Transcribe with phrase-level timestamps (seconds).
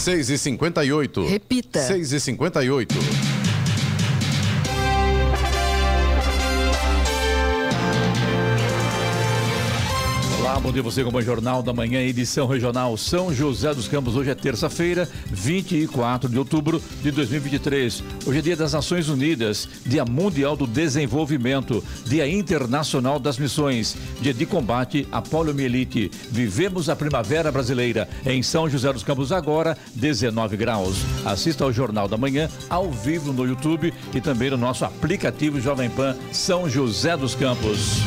[0.00, 1.80] 6 e 58 Repita.
[1.80, 3.29] 6 e 58
[10.62, 14.14] bom dia você com o Jornal da Manhã, edição regional São José dos Campos.
[14.14, 18.04] Hoje é terça-feira, 24 de outubro de 2023.
[18.26, 24.34] Hoje é dia das Nações Unidas, dia mundial do desenvolvimento, dia internacional das missões, dia
[24.34, 26.10] de combate à poliomielite.
[26.30, 30.98] Vivemos a primavera brasileira em São José dos Campos agora, 19 graus.
[31.24, 35.88] Assista ao Jornal da Manhã ao vivo no YouTube e também no nosso aplicativo Jovem
[35.88, 38.00] Pan São José dos Campos.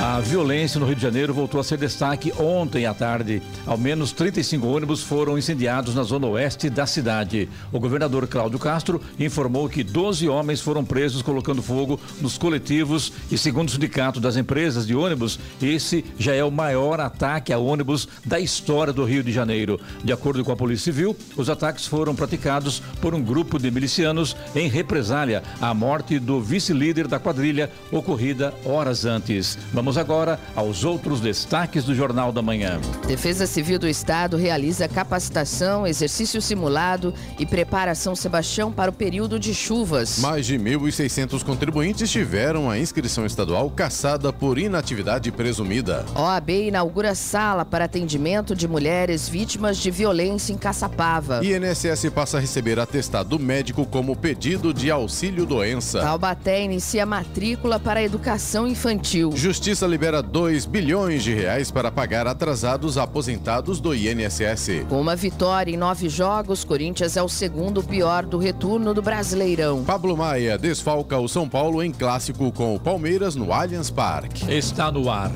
[0.00, 3.42] A violência no Rio de Janeiro voltou a ser destaque ontem à tarde.
[3.66, 7.48] Ao menos 35 ônibus foram incendiados na zona oeste da cidade.
[7.72, 13.36] O governador Cláudio Castro informou que 12 homens foram presos colocando fogo nos coletivos e,
[13.36, 18.06] segundo o sindicato das empresas de ônibus, esse já é o maior ataque a ônibus
[18.24, 19.80] da história do Rio de Janeiro.
[20.04, 24.36] De acordo com a Polícia Civil, os ataques foram praticados por um grupo de milicianos
[24.54, 29.58] em represália à morte do vice-líder da quadrilha ocorrida horas antes.
[29.72, 32.78] Vamos Vamos agora aos outros destaques do Jornal da Manhã.
[33.06, 39.40] Defesa Civil do Estado realiza capacitação, exercício simulado e prepara São Sebastião para o período
[39.40, 40.18] de chuvas.
[40.18, 46.04] Mais de 1.600 contribuintes tiveram a inscrição estadual caçada por inatividade presumida.
[46.14, 51.40] OAB inaugura sala para atendimento de mulheres vítimas de violência em Caçapava.
[51.42, 56.00] INSS passa a receber atestado médico como pedido de auxílio doença.
[56.02, 59.32] Taubaté inicia matrícula para a educação infantil.
[59.34, 64.84] Justiça Justiça libera 2 bilhões de reais para pagar atrasados aposentados do INSS.
[64.88, 69.84] Com uma vitória em nove jogos, Corinthians é o segundo pior do retorno do Brasileirão.
[69.84, 74.52] Pablo Maia desfalca o São Paulo em clássico com o Palmeiras no Allianz Parque.
[74.52, 75.30] Está no ar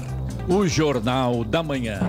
[0.48, 2.01] o Jornal da Manhã.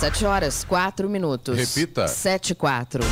[0.00, 1.56] Sete horas, quatro minutos.
[1.56, 2.08] Repita.
[2.08, 3.04] Sete, quatro.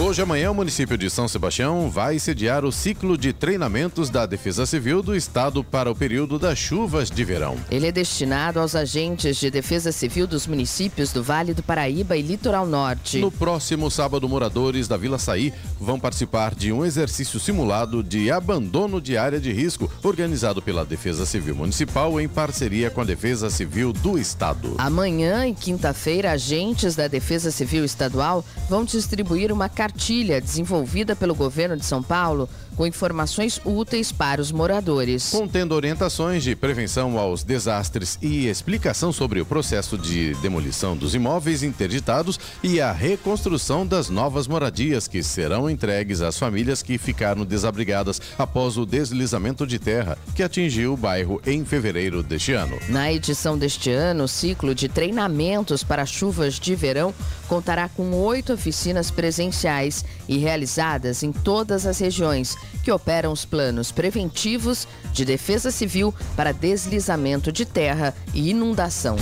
[0.00, 4.64] Hoje amanhã o município de São Sebastião vai sediar o ciclo de treinamentos da Defesa
[4.64, 7.58] Civil do Estado para o período das chuvas de verão.
[7.70, 12.22] Ele é destinado aos agentes de Defesa Civil dos municípios do Vale do Paraíba e
[12.22, 13.18] Litoral Norte.
[13.18, 19.02] No próximo sábado, moradores da Vila Saí vão participar de um exercício simulado de abandono
[19.02, 23.92] de área de risco, organizado pela Defesa Civil Municipal em parceria com a Defesa Civil
[23.92, 24.76] do Estado.
[24.78, 31.34] Amanhã e quinta-feira, agentes da Defesa Civil Estadual vão distribuir uma carta cartilha desenvolvida pelo
[31.34, 32.48] governo de São Paulo
[32.80, 35.28] com informações úteis para os moradores.
[35.28, 41.62] Contendo orientações de prevenção aos desastres e explicação sobre o processo de demolição dos imóveis
[41.62, 48.18] interditados e a reconstrução das novas moradias que serão entregues às famílias que ficaram desabrigadas
[48.38, 52.78] após o deslizamento de terra que atingiu o bairro em fevereiro deste ano.
[52.88, 57.14] Na edição deste ano, o ciclo de treinamentos para chuvas de verão
[57.46, 63.92] contará com oito oficinas presenciais e realizadas em todas as regiões que operam os planos
[63.92, 69.16] preventivos de defesa civil para deslizamento de terra e inundação.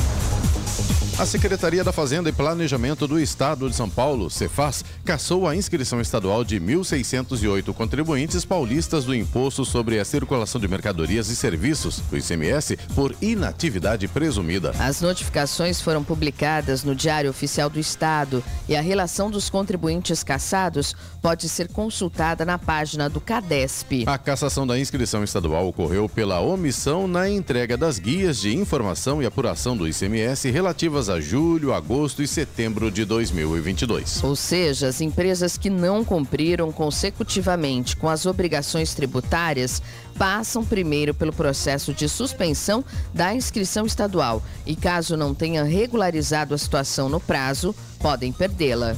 [1.18, 6.00] A Secretaria da Fazenda e Planejamento do Estado de São Paulo, Cefaz, cassou a inscrição
[6.00, 12.16] estadual de 1.608 contribuintes paulistas do Imposto sobre a Circulação de Mercadorias e Serviços, o
[12.16, 14.72] ICMS, por inatividade presumida.
[14.78, 20.94] As notificações foram publicadas no Diário Oficial do Estado e a relação dos contribuintes cassados
[21.20, 24.04] pode ser consultada na página do CADESP.
[24.06, 29.26] A cassação da inscrição estadual ocorreu pela omissão na entrega das guias de informação e
[29.26, 34.22] apuração do ICMS relativas a julho, agosto e setembro de 2022.
[34.22, 39.80] Ou seja, as empresas que não cumpriram consecutivamente com as obrigações tributárias
[40.18, 42.84] passam primeiro pelo processo de suspensão
[43.14, 48.94] da inscrição estadual e, caso não tenham regularizado a situação no prazo, podem perdê-la.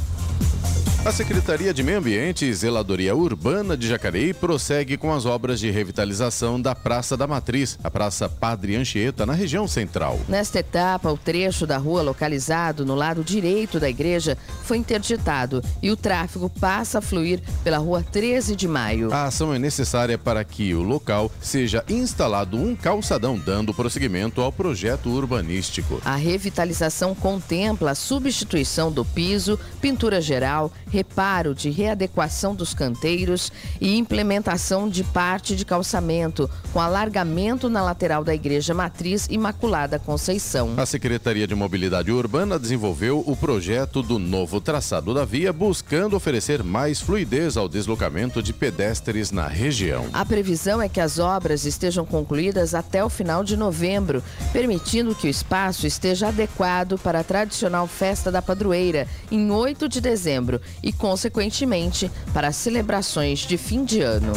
[1.02, 5.70] A Secretaria de Meio Ambiente e Zeladoria Urbana de Jacareí prossegue com as obras de
[5.70, 10.20] revitalização da Praça da Matriz, a Praça Padre Anchieta, na região central.
[10.28, 15.90] Nesta etapa, o trecho da rua localizado no lado direito da igreja foi interditado e
[15.90, 19.10] o tráfego passa a fluir pela rua 13 de maio.
[19.10, 24.52] A ação é necessária para que o local seja instalado um calçadão, dando prosseguimento ao
[24.52, 26.02] projeto urbanístico.
[26.04, 33.96] A revitalização contempla a substituição do piso, pintura geral, reparo de readequação dos canteiros e
[33.96, 40.74] implementação de parte de calçamento, com alargamento na lateral da Igreja Matriz Imaculada Conceição.
[40.76, 46.62] A Secretaria de Mobilidade Urbana desenvolveu o projeto do novo traçado da via, buscando oferecer
[46.62, 50.06] mais fluidez ao deslocamento de pedestres na região.
[50.12, 54.22] A previsão é que as obras estejam concluídas até o final de novembro,
[54.52, 60.00] permitindo que o espaço esteja adequado para a tradicional festa da padroeira, em 8 de
[60.00, 64.32] dezembro, e, consequentemente, para celebrações de fim de ano.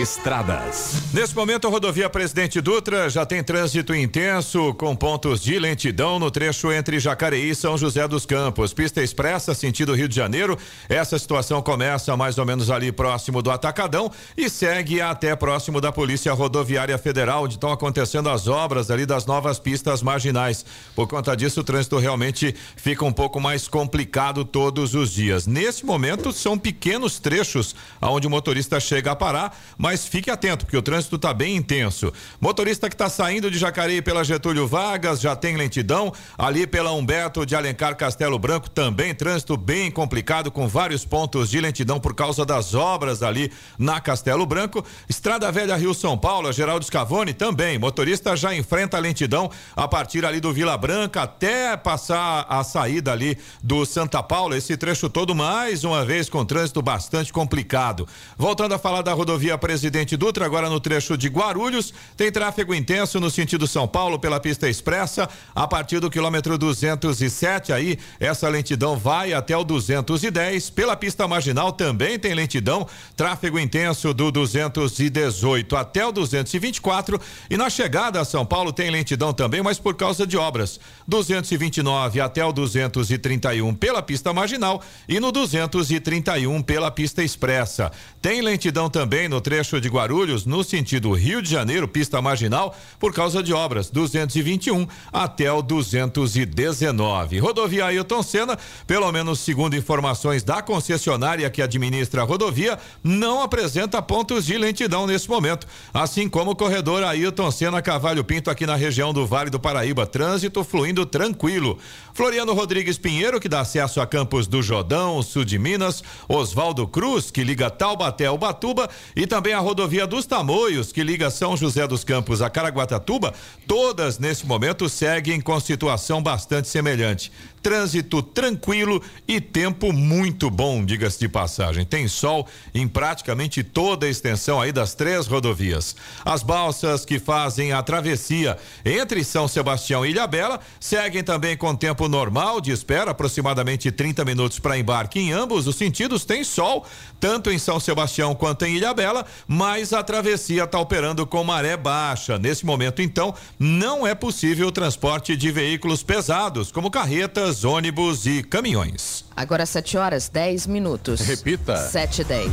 [0.00, 1.02] Estradas.
[1.12, 6.30] Nesse momento, a rodovia Presidente Dutra já tem trânsito intenso, com pontos de lentidão no
[6.30, 8.72] trecho entre Jacareí e São José dos Campos.
[8.72, 10.56] Pista expressa, sentido Rio de Janeiro.
[10.88, 15.90] Essa situação começa mais ou menos ali próximo do Atacadão e segue até próximo da
[15.90, 20.64] Polícia Rodoviária Federal, onde estão acontecendo as obras ali das novas pistas marginais.
[20.94, 25.46] Por conta disso, o trânsito realmente fica um pouco mais complicado todos os dias.
[25.46, 30.76] Nesse momento, são pequenos trechos onde o motorista chega a parar, mas fique atento, porque
[30.76, 32.12] o trânsito está bem intenso.
[32.40, 36.12] Motorista que está saindo de Jacareí pela Getúlio Vargas já tem lentidão.
[36.36, 41.60] Ali pela Humberto de Alencar Castelo Branco também trânsito bem complicado, com vários pontos de
[41.60, 44.84] lentidão por causa das obras ali na Castelo Branco.
[45.08, 47.78] Estrada Velha Rio São Paulo, Geraldo Scavone também.
[47.78, 53.38] Motorista já enfrenta lentidão a partir ali do Vila Branca até passar a saída ali
[53.62, 54.56] do Santa Paula.
[54.56, 58.06] Esse trecho todo, mais uma vez, com trânsito bastante complicado.
[58.36, 63.20] Voltando a falar da rodovia Presidente Dutra, agora no trecho de Guarulhos, tem tráfego intenso
[63.20, 68.96] no sentido São Paulo pela pista expressa, a partir do quilômetro 207 aí, essa lentidão
[68.96, 70.70] vai até o 210.
[70.70, 72.86] Pela pista marginal também tem lentidão,
[73.16, 79.32] tráfego intenso do 218 até o 224 e na chegada a São Paulo tem lentidão
[79.32, 80.80] também, mas por causa de obras.
[81.06, 87.92] 229 até o 231 pela pista marginal e no 231 pela pista expressa.
[88.20, 88.53] Tem lentidão
[88.90, 93.52] também no trecho de Guarulhos, no sentido Rio de Janeiro, pista marginal, por causa de
[93.52, 97.38] obras, 221 até o 219.
[97.38, 104.00] Rodovia Ailton Senna, pelo menos segundo informações da concessionária que administra a rodovia, não apresenta
[104.00, 108.76] pontos de lentidão nesse momento, assim como o corredor Ailton Senna Cavalho Pinto aqui na
[108.76, 111.78] região do Vale do Paraíba, trânsito fluindo tranquilo.
[112.14, 117.28] Floriano Rodrigues Pinheiro, que dá acesso a Campos do Jordão, sul de Minas, Oswaldo Cruz,
[117.28, 121.88] que liga Taubaté ao Batuba, e também a rodovia dos Tamoios, que liga São José
[121.88, 123.34] dos Campos a Caraguatatuba,
[123.66, 127.32] todas nesse momento seguem com situação bastante semelhante
[127.64, 131.82] trânsito tranquilo e tempo muito bom, diga-se de passagem.
[131.82, 135.96] Tem sol em praticamente toda a extensão aí das três rodovias.
[136.26, 142.03] As balsas que fazem a travessia entre São Sebastião e Ilhabela seguem também com tempo
[142.08, 146.24] normal de espera, aproximadamente 30 minutos para embarque em ambos os sentidos.
[146.24, 146.84] Tem sol,
[147.18, 152.38] tanto em São Sebastião quanto em Ilhabela, mas a travessia está operando com maré baixa.
[152.38, 158.42] Nesse momento, então, não é possível o transporte de veículos pesados, como carretas ônibus e
[158.42, 159.24] caminhões.
[159.36, 161.20] Agora 7 horas 10 minutos.
[161.20, 161.76] Repita.
[161.76, 162.50] 7 e 10.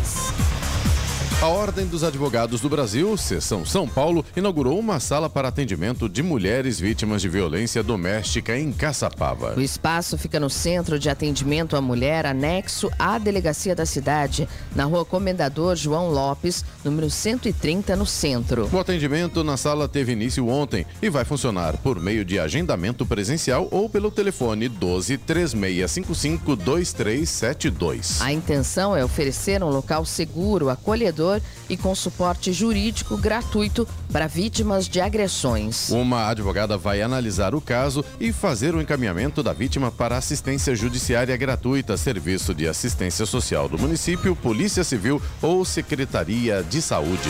[1.41, 6.21] A Ordem dos Advogados do Brasil, Seção São Paulo, inaugurou uma sala para atendimento de
[6.21, 9.55] mulheres vítimas de violência doméstica em Caçapava.
[9.57, 14.83] O espaço fica no Centro de Atendimento à Mulher, anexo à Delegacia da Cidade, na
[14.83, 18.69] rua Comendador João Lopes, número 130, no centro.
[18.71, 23.67] O atendimento na sala teve início ontem e vai funcionar por meio de agendamento presencial
[23.71, 28.21] ou pelo telefone 12 3655 2372.
[28.21, 31.30] A intenção é oferecer um local seguro, acolhedor
[31.69, 35.89] e com suporte jurídico gratuito para vítimas de agressões.
[35.89, 41.37] Uma advogada vai analisar o caso e fazer o encaminhamento da vítima para assistência judiciária
[41.37, 47.29] gratuita, Serviço de Assistência Social do município, Polícia Civil ou Secretaria de Saúde.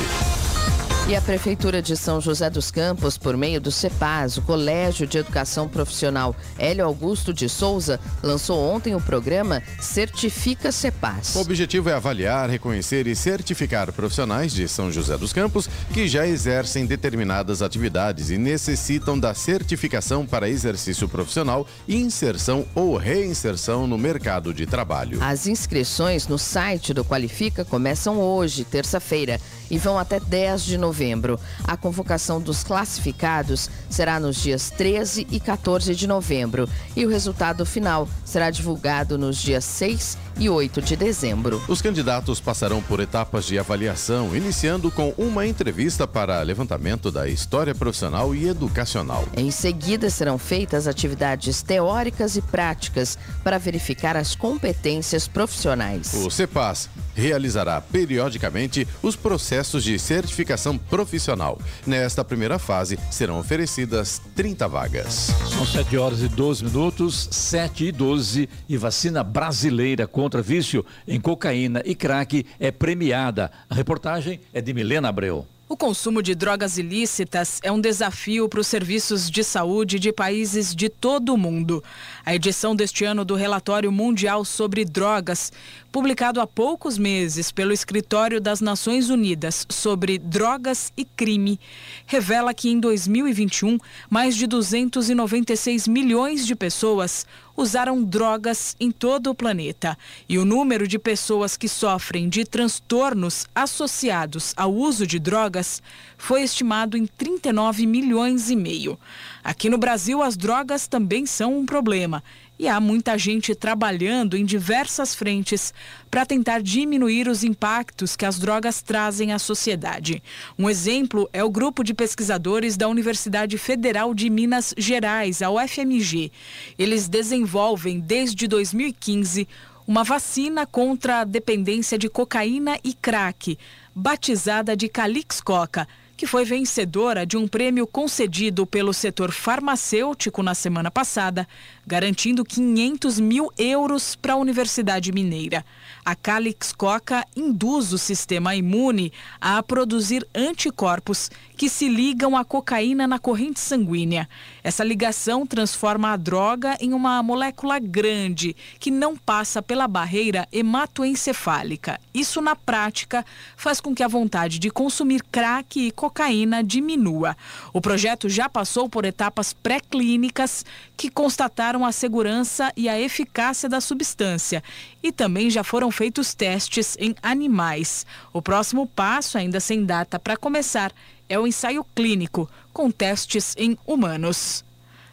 [1.12, 5.18] E a Prefeitura de São José dos Campos, por meio do CEPAS, o Colégio de
[5.18, 11.36] Educação Profissional Hélio Augusto de Souza, lançou ontem o programa Certifica CEPAS.
[11.36, 16.26] O objetivo é avaliar, reconhecer e certificar profissionais de São José dos Campos que já
[16.26, 24.54] exercem determinadas atividades e necessitam da certificação para exercício profissional, inserção ou reinserção no mercado
[24.54, 25.22] de trabalho.
[25.22, 31.40] As inscrições no site do Qualifica começam hoje, terça-feira, e vão até 10 de novembro.
[31.64, 37.66] A convocação dos classificados será nos dias 13 e 14 de novembro e o resultado
[37.66, 41.62] final será divulgado nos dias 6 e 8 de dezembro.
[41.68, 47.76] Os candidatos passarão por etapas de avaliação, iniciando com uma entrevista para levantamento da história
[47.76, 49.28] profissional e educacional.
[49.38, 56.12] Em seguida, serão feitas atividades teóricas e práticas para verificar as competências profissionais.
[56.16, 61.60] O CEPAS realizará periodicamente os processos de certificação profissional.
[61.86, 65.30] Nesta primeira fase, serão oferecidas 30 vagas.
[65.50, 71.20] São 7 horas e 12 minutos, 7 e 12, e vacina brasileira contra vício em
[71.20, 73.52] cocaína e crack é premiada.
[73.68, 75.48] A reportagem é de Milena Abreu.
[75.72, 80.76] O consumo de drogas ilícitas é um desafio para os serviços de saúde de países
[80.76, 81.82] de todo o mundo.
[82.26, 85.50] A edição deste ano do Relatório Mundial sobre Drogas,
[85.90, 91.58] publicado há poucos meses pelo Escritório das Nações Unidas sobre Drogas e Crime,
[92.06, 93.78] revela que em 2021,
[94.10, 99.98] mais de 296 milhões de pessoas usaram drogas em todo o planeta.
[100.28, 105.82] E o número de pessoas que sofrem de transtornos associados ao uso de drogas
[106.18, 108.98] foi estimado em 39 milhões e meio.
[109.44, 112.24] Aqui no Brasil, as drogas também são um problema
[112.60, 115.74] e há muita gente trabalhando em diversas frentes
[116.10, 120.22] para tentar diminuir os impactos que as drogas trazem à sociedade.
[120.60, 126.32] Um exemplo é o grupo de pesquisadores da Universidade Federal de Minas Gerais, a UFMG.
[126.78, 129.48] Eles desenvolvem desde 2015
[129.88, 133.58] uma vacina contra a dependência de cocaína e crack,
[133.96, 135.88] batizada de Calix Coca
[136.22, 141.48] que foi vencedora de um prêmio concedido pelo setor farmacêutico na semana passada,
[141.84, 145.66] garantindo 500 mil euros para a Universidade Mineira.
[146.06, 149.12] A Calix Coca induz o sistema imune
[149.42, 151.32] a produzir anticorpos
[151.62, 154.28] que se ligam à cocaína na corrente sanguínea.
[154.64, 162.02] Essa ligação transforma a droga em uma molécula grande que não passa pela barreira hematoencefálica.
[162.12, 163.24] Isso, na prática,
[163.56, 167.38] faz com que a vontade de consumir crack e cocaína diminua.
[167.72, 170.66] O projeto já passou por etapas pré-clínicas
[170.98, 174.64] que constataram a segurança e a eficácia da substância
[175.04, 178.04] e também já foram feitos testes em animais.
[178.34, 180.92] O próximo passo, ainda sem data para começar,
[181.32, 184.66] é o ensaio clínico, com testes em humanos.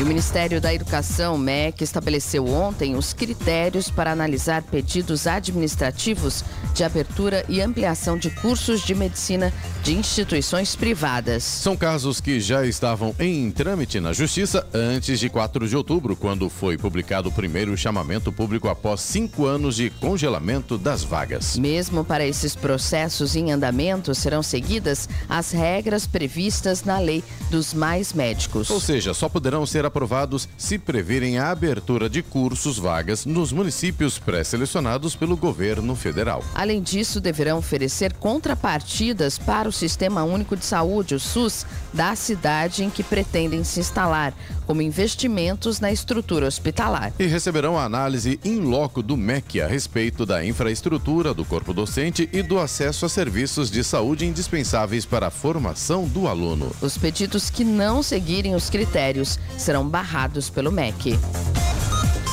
[0.00, 6.42] E o Ministério da Educação, MEC, estabeleceu ontem os critérios para analisar pedidos administrativos
[6.74, 11.42] de abertura e ampliação de cursos de medicina de instituições privadas.
[11.42, 16.48] São casos que já estavam em trâmite na Justiça antes de 4 de outubro, quando
[16.48, 21.56] foi publicado o primeiro chamamento público após cinco anos de congelamento das vagas.
[21.56, 28.12] Mesmo para esses processos em andamento, serão seguidas as regras previstas na lei dos mais
[28.12, 28.70] médicos.
[28.70, 34.18] Ou seja, só poderão ser aprovados se previrem a abertura de cursos vagas nos municípios
[34.18, 36.44] pré-selecionados pelo governo federal.
[36.60, 42.84] Além disso, deverão oferecer contrapartidas para o Sistema Único de Saúde, o SUS, da cidade
[42.84, 44.34] em que pretendem se instalar,
[44.66, 47.14] como investimentos na estrutura hospitalar.
[47.18, 52.28] E receberão a análise in loco do MEC a respeito da infraestrutura do corpo docente
[52.30, 56.70] e do acesso a serviços de saúde indispensáveis para a formação do aluno.
[56.82, 61.18] Os pedidos que não seguirem os critérios serão barrados pelo MEC.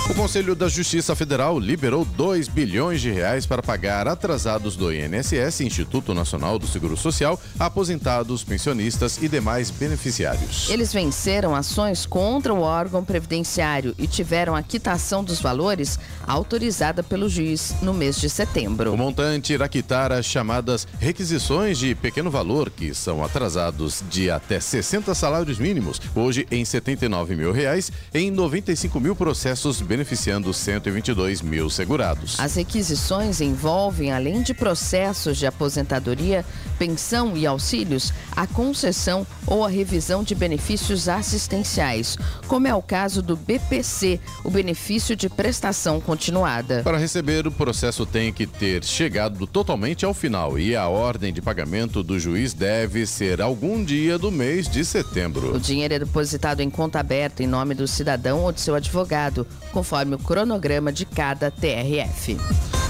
[0.10, 5.60] O Conselho da Justiça Federal liberou 2 bilhões de reais para pagar atrasados do INSS,
[5.60, 10.70] Instituto Nacional do Seguro Social, aposentados, pensionistas e demais beneficiários.
[10.70, 17.28] Eles venceram ações contra o órgão previdenciário e tiveram a quitação dos valores autorizada pelo
[17.28, 18.94] juiz no mês de setembro.
[18.94, 24.62] O montante irá quitar as chamadas requisições de pequeno valor, que são atrasados de até
[24.62, 31.42] 60 salários mínimos, hoje em 79 mil reais, em 95 mil processos beneficiários beneficiando 122
[31.42, 32.40] mil segurados.
[32.40, 36.46] As requisições envolvem, além de processos de aposentadoria,
[36.78, 42.16] pensão e auxílios, a concessão ou a revisão de benefícios assistenciais,
[42.48, 46.84] como é o caso do BPC, o benefício de prestação continuada.
[46.84, 51.42] Para receber, o processo tem que ter chegado totalmente ao final e a ordem de
[51.42, 55.56] pagamento do juiz deve ser algum dia do mês de setembro.
[55.56, 59.48] O dinheiro é depositado em conta aberta em nome do cidadão ou de seu advogado,
[59.88, 62.38] conforme o cronograma de cada TRF.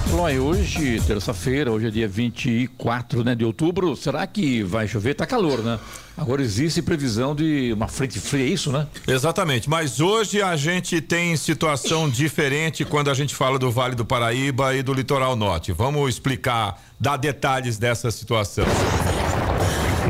[0.10, 5.14] Lói, hoje, terça-feira, hoje é dia 24 né, de outubro, será que vai chover?
[5.14, 5.78] Tá calor, né?
[6.18, 8.88] Agora existe previsão de uma frente fria, é isso, né?
[9.08, 14.04] Exatamente, mas hoje a gente tem situação diferente quando a gente fala do Vale do
[14.04, 15.72] Paraíba e do Litoral Norte.
[15.72, 18.66] Vamos explicar, dar detalhes dessa situação.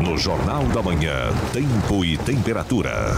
[0.01, 3.17] No Jornal da Manhã, Tempo e Temperatura.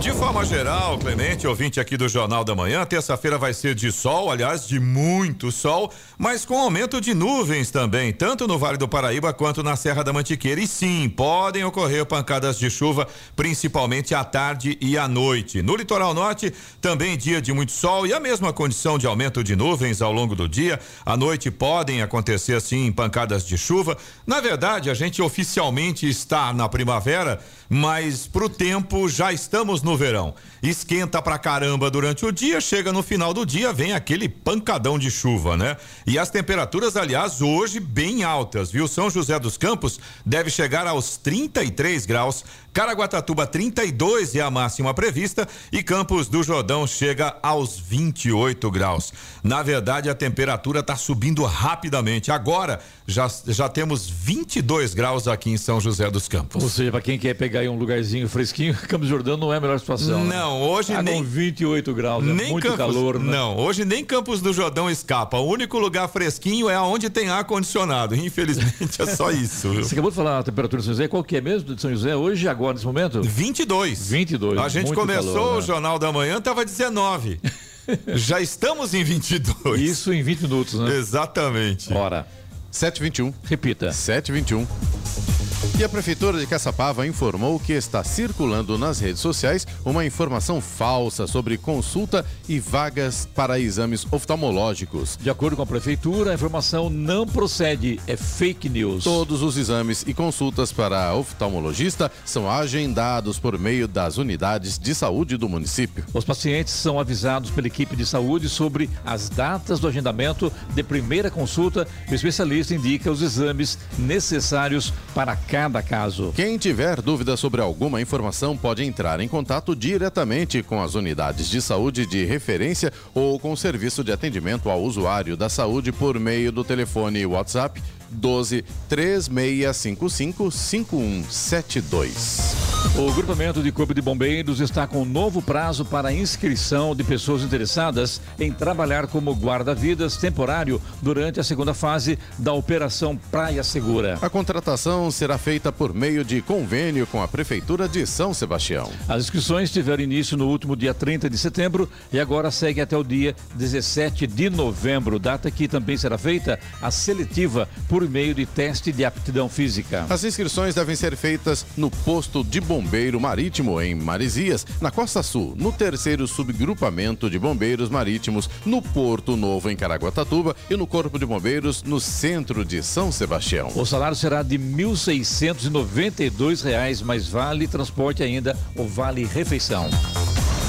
[0.00, 4.30] De forma geral, Clemente, ouvinte aqui do Jornal da Manhã, terça-feira vai ser de sol,
[4.30, 9.32] aliás, de muito sol, mas com aumento de nuvens também, tanto no Vale do Paraíba
[9.32, 10.60] quanto na Serra da Mantiqueira.
[10.60, 15.62] E sim, podem ocorrer pancadas de chuva, principalmente à tarde e à noite.
[15.62, 19.56] No litoral norte, também dia de muito sol e a mesma condição de aumento de
[19.56, 20.78] nuvens ao longo do dia.
[21.04, 23.96] À noite podem acontecer, sim, pancadas de chuva.
[24.26, 30.34] Na verdade, a gente oficialmente está na primavera, mas pro tempo já estamos no verão.
[30.62, 35.10] Esquenta pra caramba durante o dia, chega no final do dia, vem aquele pancadão de
[35.10, 35.76] chuva, né?
[36.04, 38.88] E as temperaturas, aliás, hoje bem altas, viu?
[38.88, 42.44] São José dos Campos deve chegar aos 33 graus,
[42.76, 49.14] Caraguatatuba 32 é a máxima prevista e Campos do Jordão chega aos 28 graus.
[49.42, 52.30] Na verdade, a temperatura está subindo rapidamente.
[52.30, 56.62] Agora já, já temos 22 graus aqui em São José dos Campos.
[56.62, 59.56] Ou seja, para quem quer pegar aí um lugarzinho fresquinho, Campos do Jordão não é
[59.56, 60.22] a melhor situação.
[60.24, 60.36] Né?
[60.36, 60.66] Não, né?
[60.66, 63.32] hoje tá nem 28 graus, é nem muito Campos, calor, né?
[63.32, 65.38] Não, hoje nem Campos do Jordão escapa.
[65.38, 68.14] O único lugar fresquinho é aonde tem ar condicionado.
[68.20, 69.72] Infelizmente é só isso.
[69.72, 71.90] Você acabou de falar a temperatura de São José, qual que é mesmo de São
[71.90, 72.65] José hoje agora?
[72.66, 73.22] Agora nesse momento?
[73.22, 74.10] 22.
[74.10, 74.58] 22.
[74.58, 75.58] A gente começou calor, né?
[75.58, 77.40] o Jornal da Manhã, tava 19.
[78.14, 79.80] Já estamos em 22.
[79.80, 80.96] Isso em 20 minutos, né?
[80.96, 81.92] Exatamente.
[81.92, 82.26] Bora.
[82.70, 83.32] 721.
[83.48, 83.92] Repita.
[83.92, 85.45] 721.
[85.78, 91.26] E a Prefeitura de Caçapava informou que está circulando nas redes sociais uma informação falsa
[91.26, 95.18] sobre consulta e vagas para exames oftalmológicos.
[95.20, 99.04] De acordo com a Prefeitura, a informação não procede, é fake news.
[99.04, 105.36] Todos os exames e consultas para oftalmologista são agendados por meio das unidades de saúde
[105.36, 106.04] do município.
[106.12, 111.30] Os pacientes são avisados pela equipe de saúde sobre as datas do agendamento de primeira
[111.30, 116.32] consulta e o especialista indica os exames necessários para cada caso.
[116.34, 121.62] Quem tiver dúvida sobre alguma informação pode entrar em contato diretamente com as unidades de
[121.62, 126.50] saúde de referência ou com o serviço de atendimento ao usuário da saúde por meio
[126.50, 127.80] do telefone WhatsApp
[128.10, 132.66] 12 3655 5172.
[132.94, 137.42] O grupamento de Corpo de Bombeiros está com um novo prazo para inscrição de pessoas
[137.42, 144.18] interessadas em trabalhar como guarda-vidas temporário durante a segunda fase da Operação Praia Segura.
[144.22, 148.90] A contratação será feita por meio de convênio com a Prefeitura de São Sebastião.
[149.08, 153.04] As inscrições tiveram início no último dia 30 de setembro e agora segue até o
[153.04, 158.92] dia 17 de novembro, data que também será feita a seletiva por meio de teste
[158.92, 160.06] de aptidão física.
[160.08, 165.54] As inscrições devem ser feitas no posto de Bombeiro Marítimo em Marizias, na Costa Sul,
[165.56, 171.26] no terceiro subgrupamento de bombeiros marítimos, no Porto Novo em Caraguatatuba e no Corpo de
[171.26, 173.70] Bombeiros no centro de São Sebastião.
[173.74, 179.90] O salário será de R$ 1.692, mais vale transporte ainda ou vale refeição.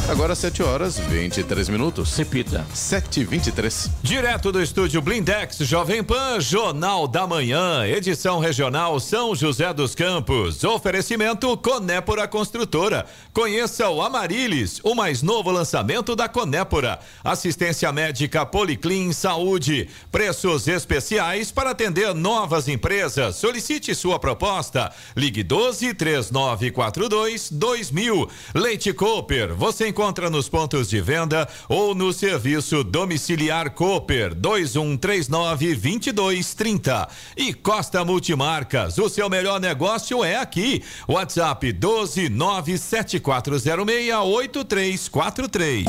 [0.09, 2.15] Agora 7 horas 23 minutos.
[2.15, 2.65] Repita.
[2.73, 9.35] 7 e 23 Direto do estúdio Blindex Jovem Pan, Jornal da Manhã, edição regional São
[9.35, 10.63] José dos Campos.
[10.63, 13.05] Oferecimento Conépora Construtora.
[13.33, 16.99] Conheça o Amarilis, o mais novo lançamento da Conépora.
[17.21, 19.89] Assistência médica Policlin Saúde.
[20.09, 23.35] Preços especiais para atender novas empresas.
[23.35, 24.89] Solicite sua proposta.
[25.17, 28.29] Ligue 12 3942 2000.
[28.55, 29.96] Leite Cooper, você encontra
[30.29, 37.07] nos pontos de venda ou no serviço domiciliar Cooper 2139 2230.
[37.35, 40.83] E Costa Multimarcas, o seu melhor negócio é aqui.
[41.07, 45.85] WhatsApp 12 97406 8343.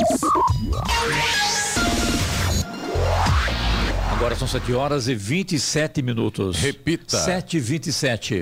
[4.10, 6.56] Agora são 7 horas e 27 minutos.
[6.56, 7.18] Repita.
[7.18, 8.40] 7 e 27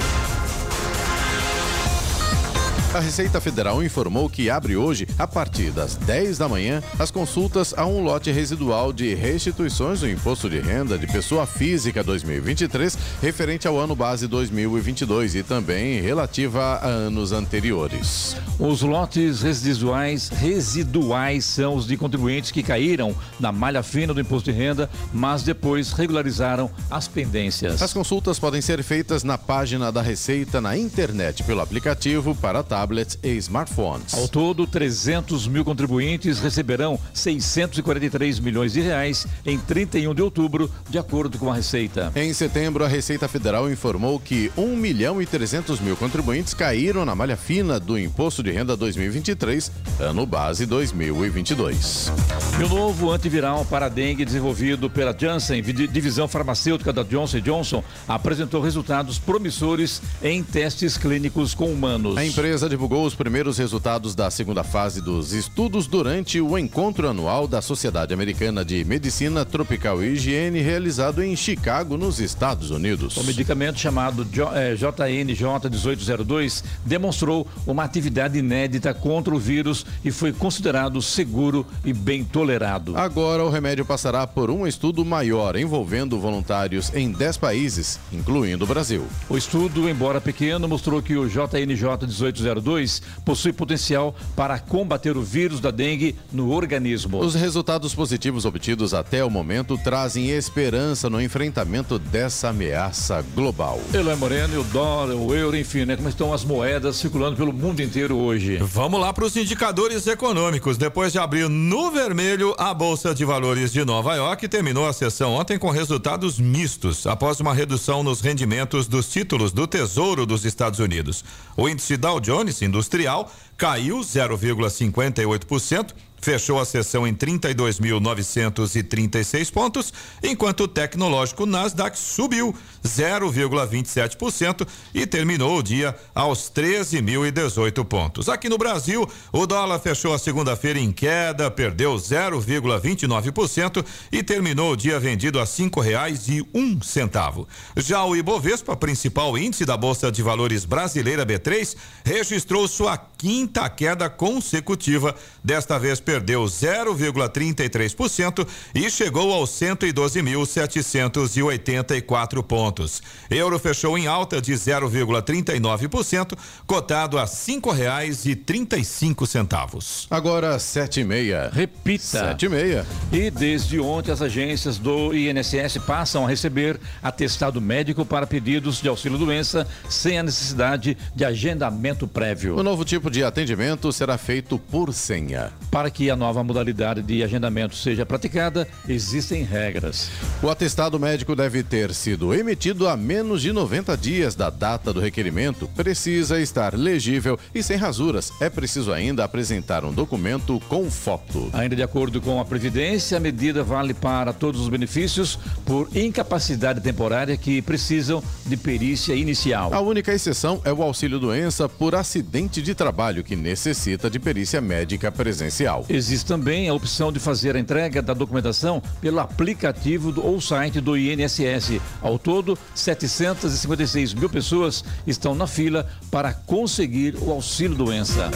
[2.97, 7.75] A Receita Federal informou que abre hoje, a partir das 10 da manhã, as consultas
[7.77, 13.69] a um lote residual de restituições do Imposto de Renda de Pessoa Física 2023, referente
[13.69, 18.35] ao ano base 2022 e também relativa a anos anteriores.
[18.59, 24.51] Os lotes residuais, residuais são os de contribuintes que caíram na malha fina do imposto
[24.51, 27.83] de renda, mas depois regularizaram as pendências.
[27.83, 33.19] As consultas podem ser feitas na página da Receita na internet pelo aplicativo para tablets
[33.23, 34.15] e smartphones.
[34.15, 40.99] Ao todo, 300 mil contribuintes receberão 643 milhões de reais em 31 de outubro, de
[40.99, 42.13] acordo com a Receita.
[42.15, 47.15] Em setembro, a Receita Federal informou que 1 milhão e 300 mil contribuintes caíram na
[47.15, 52.13] malha fina do Imposto de Renda 2023, ano base 2022.
[52.61, 58.61] E o novo antiviral para dengue desenvolvido pela Janssen, divisão farmacêutica da Johnson Johnson, apresentou
[58.63, 62.17] resultados promissores em testes clínicos com humanos.
[62.17, 67.49] A empresa divulgou os primeiros resultados da segunda fase dos estudos durante o encontro anual
[67.49, 73.17] da Sociedade Americana de Medicina Tropical e Higiene, realizado em Chicago, nos Estados Unidos.
[73.17, 81.01] O medicamento chamado JNJ1802 é, demonstrou uma atividade inédita contra o vírus e foi considerado
[81.01, 82.95] seguro e bem tolerado.
[82.95, 88.69] Agora, o remédio passará por um estudo maior envolvendo voluntários em 10 países, incluindo o
[88.69, 89.07] Brasil.
[89.31, 95.61] O estudo, embora pequeno, mostrou que o JNJ1802 2 possui potencial para combater o vírus
[95.61, 97.21] da dengue no organismo.
[97.21, 103.81] Os resultados positivos obtidos até o momento trazem esperança no enfrentamento dessa ameaça global.
[103.95, 105.95] Eloy Moreno, o dólar, o euro, enfim, né?
[105.95, 108.57] Como estão as moedas circulando pelo mundo inteiro hoje?
[108.57, 110.77] Vamos lá para os indicadores econômicos.
[110.77, 115.35] Depois de abrir no vermelho, a Bolsa de Valores de Nova York terminou a sessão
[115.35, 120.81] ontem com resultados mistos, após uma redução nos rendimentos dos títulos do Tesouro dos Estados
[120.81, 121.25] Unidos.
[121.57, 130.69] O índice Dow Jones Industrial caiu 0,58%, fechou a sessão em 32.936 pontos, enquanto o
[130.69, 138.29] tecnológico Nasdaq subiu 0,27% e terminou o dia aos 13.018 pontos.
[138.29, 144.77] Aqui no Brasil, o dólar fechou a segunda-feira em queda, perdeu 0,29% e terminou o
[144.77, 147.47] dia vendido a cinco reais e um centavo.
[147.77, 154.09] Já o Ibovespa, principal índice da Bolsa de Valores brasileira B3, registrou sua quinta queda
[154.09, 155.15] consecutiva.
[155.43, 163.03] Desta vez perdeu 0,33% e chegou aos 112.784 pontos.
[163.29, 170.07] Euro fechou em alta de 0,39%, cotado a cinco reais e trinta e cinco centavos.
[170.09, 171.51] Agora sete e meia.
[171.53, 172.05] Repita.
[172.05, 172.87] Sete e meia.
[173.11, 178.89] E desde ontem as agências do INSS passam a receber atestado médico para pedidos de
[178.89, 182.57] auxílio doença sem a necessidade de agendamento prévio.
[182.57, 185.51] O novo tipo de atendimento será feito por senha.
[185.71, 190.11] Para que a nova modalidade de agendamento seja praticada, existem regras.
[190.43, 195.01] O atestado médico deve ter sido emitido há menos de 90 dias da data do
[195.01, 198.33] requerimento, precisa estar legível e sem rasuras.
[198.41, 201.49] É preciso ainda apresentar um documento com foto.
[201.53, 206.81] Ainda de acordo com a Previdência, a medida vale para todos os benefícios por incapacidade
[206.81, 209.73] temporária que precisam de perícia inicial.
[209.73, 214.61] A única exceção é o auxílio doença por acidente de trabalho, que necessita de perícia
[214.61, 215.86] médica presencial.
[215.89, 220.81] Existe também a opção de fazer a entrega da documentação pelo aplicativo do, ou site
[220.81, 221.81] do INSS.
[222.03, 228.31] Ao todo, 756 mil pessoas estão na fila para conseguir o auxílio doença.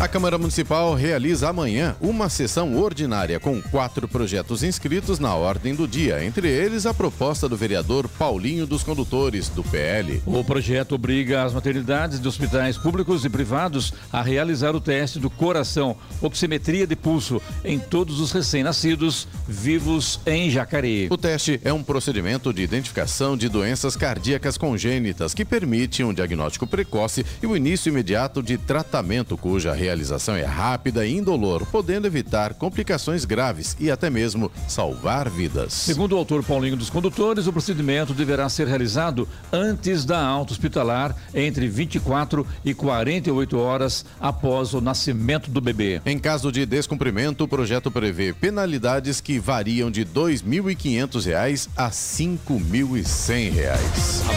[0.00, 5.86] A Câmara Municipal realiza amanhã uma sessão ordinária com quatro projetos inscritos na ordem do
[5.86, 10.20] dia, entre eles a proposta do vereador Paulinho dos Condutores, do PL.
[10.26, 15.30] O projeto obriga as maternidades de hospitais públicos e privados a realizar o teste do
[15.30, 21.08] coração, oximetria de pulso, em todos os recém-nascidos vivos em Jacareí.
[21.10, 26.66] O teste é um procedimento de identificação de doenças cardíacas congênitas que permite um diagnóstico
[26.66, 32.54] precoce e o início imediato de tratamento cuja realização é rápida e indolor, podendo evitar
[32.54, 35.72] complicações graves e até mesmo salvar vidas.
[35.72, 41.14] Segundo o autor Paulinho dos Condutores, o procedimento deverá ser realizado antes da alta hospitalar,
[41.34, 46.00] entre 24 e 48 horas após o nascimento do bebê.
[46.06, 51.90] Em caso de descumprimento, o projeto prevê penalidades que variam de R$ 2.500 a R$
[51.92, 53.52] 5.100.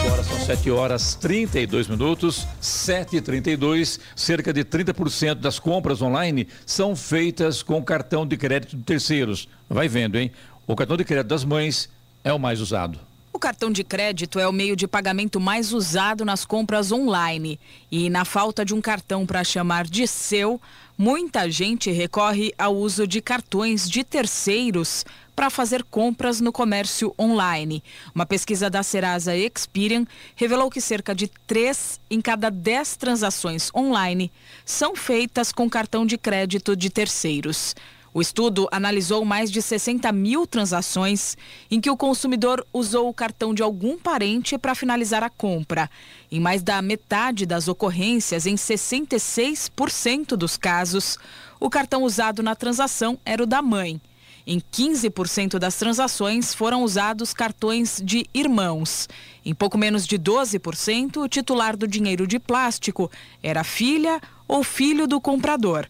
[0.00, 6.94] Agora são 7 horas 32 minutos, 7h32, cerca de 30% da das compras online são
[6.94, 9.48] feitas com cartão de crédito de terceiros.
[9.66, 10.30] Vai vendo, hein?
[10.66, 11.88] O cartão de crédito das mães
[12.22, 13.07] é o mais usado.
[13.38, 17.60] O cartão de crédito é o meio de pagamento mais usado nas compras online.
[17.88, 20.60] E na falta de um cartão para chamar de seu,
[20.98, 27.80] muita gente recorre ao uso de cartões de terceiros para fazer compras no comércio online.
[28.12, 34.32] Uma pesquisa da Serasa Experian revelou que cerca de 3 em cada 10 transações online
[34.64, 37.76] são feitas com cartão de crédito de terceiros.
[38.18, 41.36] O estudo analisou mais de 60 mil transações
[41.70, 45.88] em que o consumidor usou o cartão de algum parente para finalizar a compra.
[46.28, 51.16] Em mais da metade das ocorrências, em 66% dos casos,
[51.60, 54.00] o cartão usado na transação era o da mãe.
[54.44, 59.08] Em 15% das transações foram usados cartões de irmãos.
[59.44, 63.08] Em pouco menos de 12%, o titular do dinheiro de plástico
[63.40, 65.86] era filha ou filho do comprador.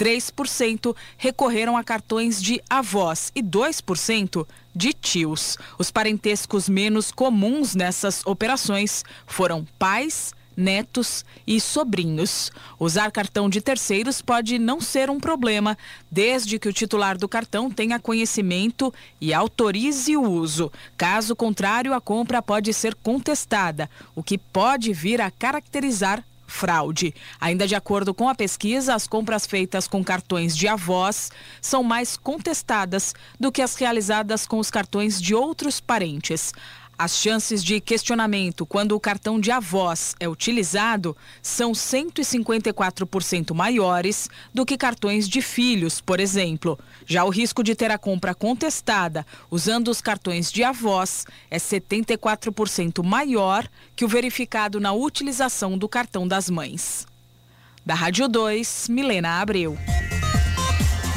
[0.00, 5.58] 3% recorreram a cartões de avós e 2% de tios.
[5.78, 12.50] Os parentescos menos comuns nessas operações foram pais, netos e sobrinhos.
[12.78, 15.76] Usar cartão de terceiros pode não ser um problema,
[16.10, 20.72] desde que o titular do cartão tenha conhecimento e autorize o uso.
[20.96, 27.14] Caso contrário, a compra pode ser contestada, o que pode vir a caracterizar fraude.
[27.40, 31.30] Ainda de acordo com a pesquisa, as compras feitas com cartões de avós
[31.62, 36.52] são mais contestadas do que as realizadas com os cartões de outros parentes.
[37.02, 44.66] As chances de questionamento quando o cartão de avós é utilizado são 154% maiores do
[44.66, 46.78] que cartões de filhos, por exemplo.
[47.06, 53.02] Já o risco de ter a compra contestada usando os cartões de avós é 74%
[53.02, 57.06] maior que o verificado na utilização do cartão das mães.
[57.82, 59.74] Da Rádio 2, Milena Abreu.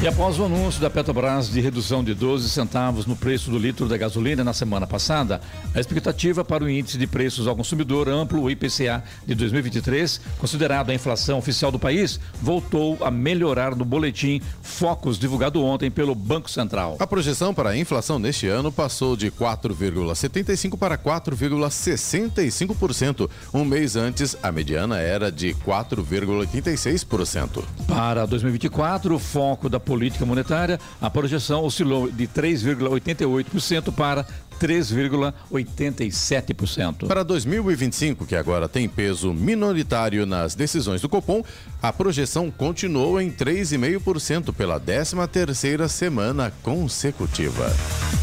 [0.04, 3.88] E após o anúncio da Petrobras de redução de 12 centavos no preço do litro
[3.88, 5.40] da gasolina na semana passada,
[5.74, 10.90] a expectativa para o índice de preços ao consumidor amplo, o IPCA, de 2023, considerado
[10.90, 16.50] a inflação oficial do país, voltou a melhorar no boletim Focus divulgado ontem pelo Banco
[16.50, 16.98] Central.
[17.00, 23.30] A projeção para a inflação neste ano passou de 4,75% para 4,65%.
[23.54, 27.64] Um mês antes, a mediana era de 4,86%.
[27.86, 29.93] Para 2024, o foco da política
[30.24, 34.26] monetária, a projeção oscilou de 3,88% para
[34.60, 37.06] 3,87%.
[37.06, 41.42] Para 2025, que agora tem peso minoritário nas decisões do Copom,
[41.82, 47.72] a projeção continuou em 3,5% pela 13ª semana consecutiva.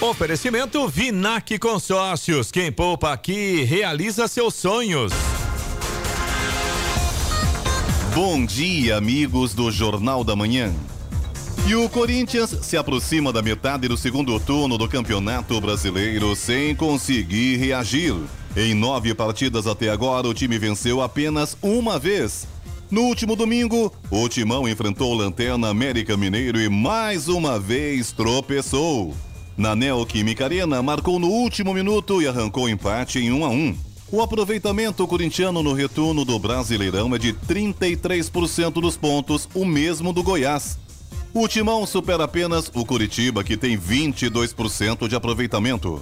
[0.00, 2.50] Oferecimento Vinac Consórcios.
[2.50, 5.12] Quem poupa aqui realiza seus sonhos.
[8.12, 10.74] Bom dia, amigos do Jornal da Manhã.
[11.68, 17.58] E o Corinthians se aproxima da metade do segundo turno do Campeonato Brasileiro sem conseguir
[17.58, 18.16] reagir.
[18.56, 22.48] Em nove partidas até agora, o time venceu apenas uma vez.
[22.90, 29.14] No último domingo, o Timão enfrentou Lanterna América Mineiro e mais uma vez tropeçou.
[29.58, 33.76] Na Neoquímica Arena, marcou no último minuto e arrancou empate em 1 a 1.
[34.10, 40.22] O aproveitamento corintiano no retorno do Brasileirão é de 33% dos pontos, o mesmo do
[40.22, 40.78] Goiás.
[41.34, 46.00] O Timão supera apenas o Curitiba, que tem 22% de aproveitamento.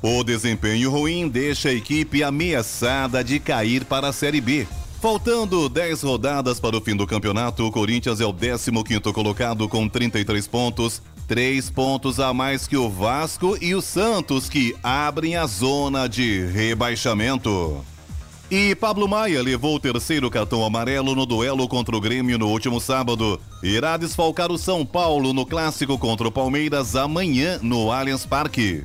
[0.00, 4.64] O desempenho ruim deixa a equipe ameaçada de cair para a Série B.
[5.00, 9.88] Faltando 10 rodadas para o fim do campeonato, o Corinthians é o 15º colocado com
[9.88, 15.46] 33 pontos Três pontos a mais que o Vasco e o Santos, que abrem a
[15.46, 17.84] zona de rebaixamento.
[18.50, 22.80] E Pablo Maia levou o terceiro cartão amarelo no duelo contra o Grêmio no último
[22.80, 23.40] sábado.
[23.62, 28.82] Irá desfalcar o São Paulo no clássico contra o Palmeiras amanhã no Allianz Parque.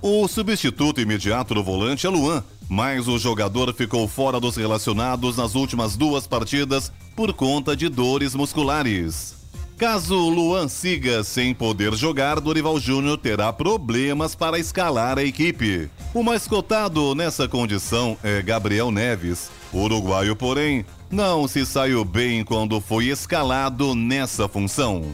[0.00, 5.54] O substituto imediato do volante é Luan, mas o jogador ficou fora dos relacionados nas
[5.54, 9.36] últimas duas partidas por conta de dores musculares.
[9.78, 15.88] Caso Luan siga sem poder jogar, Dorival Júnior terá problemas para escalar a equipe.
[16.12, 19.50] O mais cotado nessa condição é Gabriel Neves.
[19.72, 25.04] O uruguaio, porém, não se saiu bem quando foi escalado nessa função.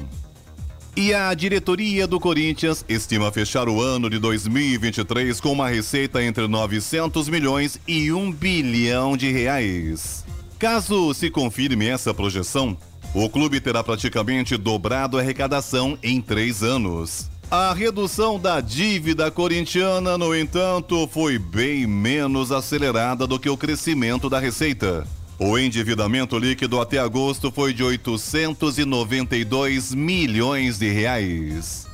[0.96, 6.46] E a diretoria do Corinthians estima fechar o ano de 2023 com uma receita entre
[6.46, 10.24] 900 milhões e 1 bilhão de reais.
[10.57, 12.78] Caso se confirme essa projeção,
[13.12, 17.28] o clube terá praticamente dobrado a arrecadação em três anos.
[17.50, 24.30] A redução da dívida corintiana, no entanto, foi bem menos acelerada do que o crescimento
[24.30, 25.04] da receita.
[25.38, 31.88] O endividamento líquido até agosto foi de 892 milhões de reais.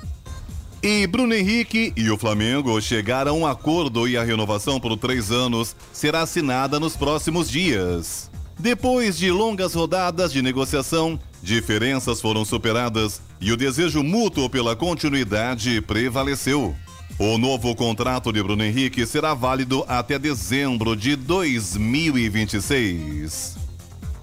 [0.82, 5.30] E Bruno Henrique e o Flamengo chegaram a um acordo e a renovação por três
[5.30, 8.30] anos será assinada nos próximos dias.
[8.58, 15.80] Depois de longas rodadas de negociação, diferenças foram superadas e o desejo mútuo pela continuidade
[15.80, 16.76] prevaleceu.
[17.22, 23.58] O novo contrato de Bruno Henrique será válido até dezembro de 2026.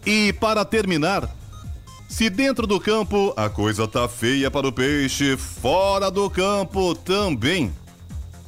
[0.04, 1.30] E para terminar,
[2.10, 7.72] se dentro do campo a coisa tá feia para o peixe, fora do campo também.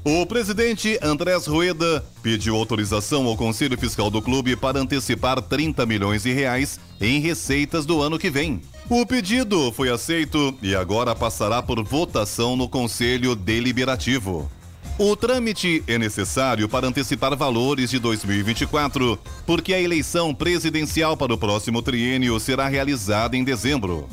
[0.04, 6.24] O presidente Andrés Rueda pediu autorização ao Conselho Fiscal do clube para antecipar 30 milhões
[6.24, 8.64] de reais em receitas do ano que vem.
[8.90, 14.50] O pedido foi aceito e agora passará por votação no Conselho Deliberativo.
[14.98, 21.38] O trâmite é necessário para antecipar valores de 2024, porque a eleição presidencial para o
[21.38, 24.10] próximo triênio será realizada em dezembro.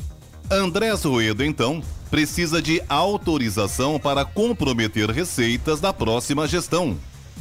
[0.47, 6.95] Andrés Rueda, então, precisa de autorização para comprometer receitas da próxima gestão.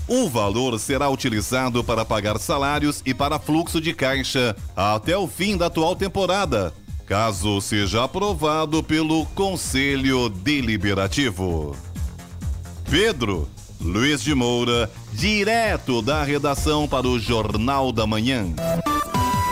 [0.09, 5.57] O valor será utilizado para pagar salários e para fluxo de caixa até o fim
[5.57, 6.73] da atual temporada,
[7.07, 11.77] caso seja aprovado pelo Conselho Deliberativo.
[12.91, 13.49] Pedro
[13.81, 18.47] Luiz de Moura, direto da redação para o Jornal da Manhã.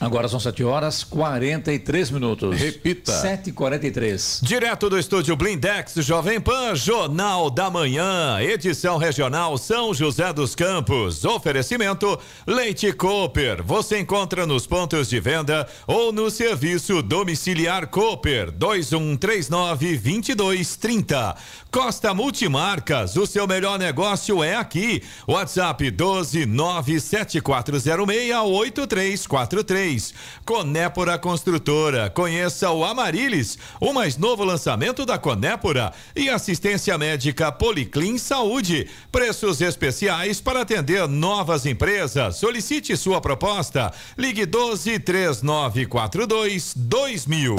[0.00, 2.56] Agora são 7 horas 43 minutos.
[2.56, 3.12] Repita.
[3.12, 4.40] 7h43.
[4.42, 11.24] Direto do estúdio Blindex Jovem Pan, Jornal da Manhã, edição regional São José dos Campos.
[11.24, 13.60] Oferecimento Leite Cooper.
[13.64, 21.34] Você encontra nos pontos de venda ou no serviço domiciliar Cooper 2139 2230.
[21.72, 25.02] Costa Multimarcas, o seu melhor negócio é aqui.
[25.26, 30.12] WhatsApp 12 97406 8343 mês.
[30.44, 32.10] Conépora Construtora.
[32.10, 35.92] Conheça o Amarilis, o mais novo lançamento da Conépora.
[36.14, 38.88] E assistência médica Policlin Saúde.
[39.10, 42.36] Preços especiais para atender novas empresas.
[42.36, 43.92] Solicite sua proposta.
[44.16, 47.56] Ligue 12 3942 2000.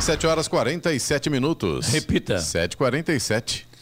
[0.00, 1.86] 7 horas 47 minutos.
[1.88, 2.36] Repita.
[2.36, 3.73] 7h47.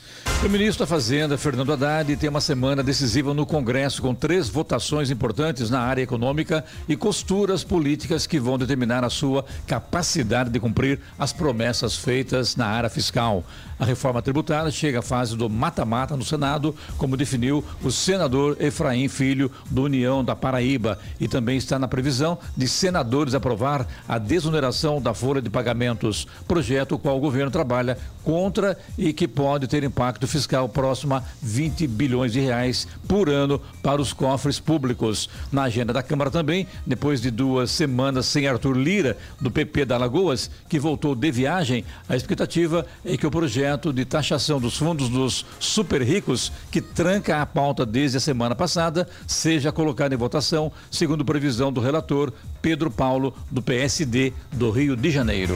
[0.44, 5.08] O ministro da Fazenda, Fernando Haddad, tem uma semana decisiva no Congresso com três votações
[5.08, 10.98] importantes na área econômica e costuras políticas que vão determinar a sua capacidade de cumprir
[11.16, 13.44] as promessas feitas na área fiscal.
[13.78, 19.08] A reforma tributária chega à fase do mata-mata no Senado, como definiu o senador Efraim
[19.08, 25.00] Filho, do União da Paraíba, e também está na previsão de senadores aprovar a desoneração
[25.00, 29.82] da folha de pagamentos, projeto o qual o governo trabalha contra e que pode ter
[29.84, 35.28] impacto fiscal próximo a 20 bilhões de reais por ano para os cofres públicos.
[35.52, 39.94] Na agenda da Câmara também, depois de duas semanas sem Arthur Lira, do PP da
[39.94, 45.08] Alagoas, que voltou de viagem, a expectativa é que o projeto de taxação dos fundos
[45.08, 50.72] dos super ricos, que tranca a pauta desde a semana passada, seja colocado em votação,
[50.90, 55.54] segundo previsão do relator Pedro Paulo, do PSD do Rio de Janeiro.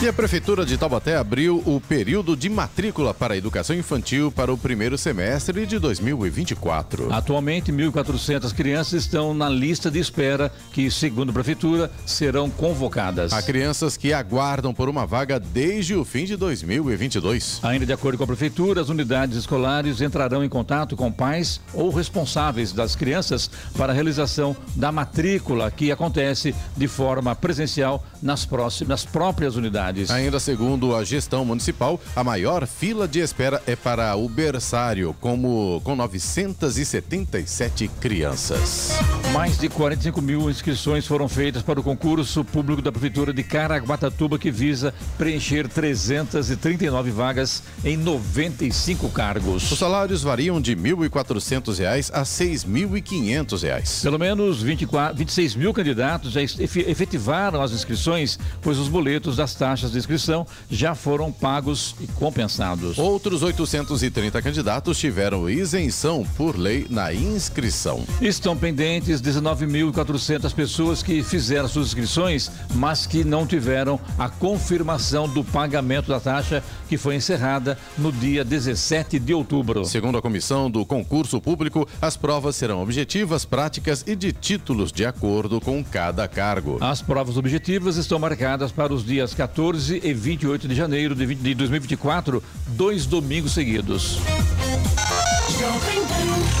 [0.00, 4.52] E a Prefeitura de Taubaté abriu o período de matrícula para a educação infantil para
[4.52, 7.12] o primeiro semestre de 2024.
[7.12, 13.32] Atualmente, 1.400 crianças estão na lista de espera que, segundo a Prefeitura, serão convocadas.
[13.32, 17.58] Há crianças que aguardam por uma vaga desde o fim de 2022.
[17.64, 21.90] Ainda de acordo com a Prefeitura, as unidades escolares entrarão em contato com pais ou
[21.90, 28.88] responsáveis das crianças para a realização da matrícula, que acontece de forma presencial nas, próximas,
[28.88, 29.87] nas próprias unidades.
[30.10, 35.80] Ainda segundo a gestão municipal, a maior fila de espera é para o berçário, como
[35.84, 38.92] com 977 crianças.
[39.32, 44.38] Mais de 45 mil inscrições foram feitas para o concurso público da Prefeitura de Caraguatatuba,
[44.38, 49.70] que visa preencher 339 vagas em 95 cargos.
[49.70, 54.00] Os salários variam de 1.400 reais a 6.500 reais.
[54.02, 59.77] Pelo menos 24, 26 mil candidatos já efetivaram as inscrições, pois os boletos das taxas
[59.78, 62.98] taxas de inscrição já foram pagos e compensados.
[62.98, 68.04] Outros 830 candidatos tiveram isenção por lei na inscrição.
[68.20, 75.44] Estão pendentes 19.400 pessoas que fizeram suas inscrições, mas que não tiveram a confirmação do
[75.44, 79.84] pagamento da taxa que foi encerrada no dia 17 de outubro.
[79.84, 85.04] Segundo a comissão do concurso público, as provas serão objetivas, práticas e de títulos de
[85.04, 86.78] acordo com cada cargo.
[86.80, 91.54] As provas objetivas estão marcadas para os dias 14 14 e 28 de janeiro de
[91.54, 94.18] 2024, dois domingos seguidos.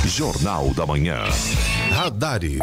[0.04, 1.24] Jornal da Manhã.
[1.90, 2.60] Radares.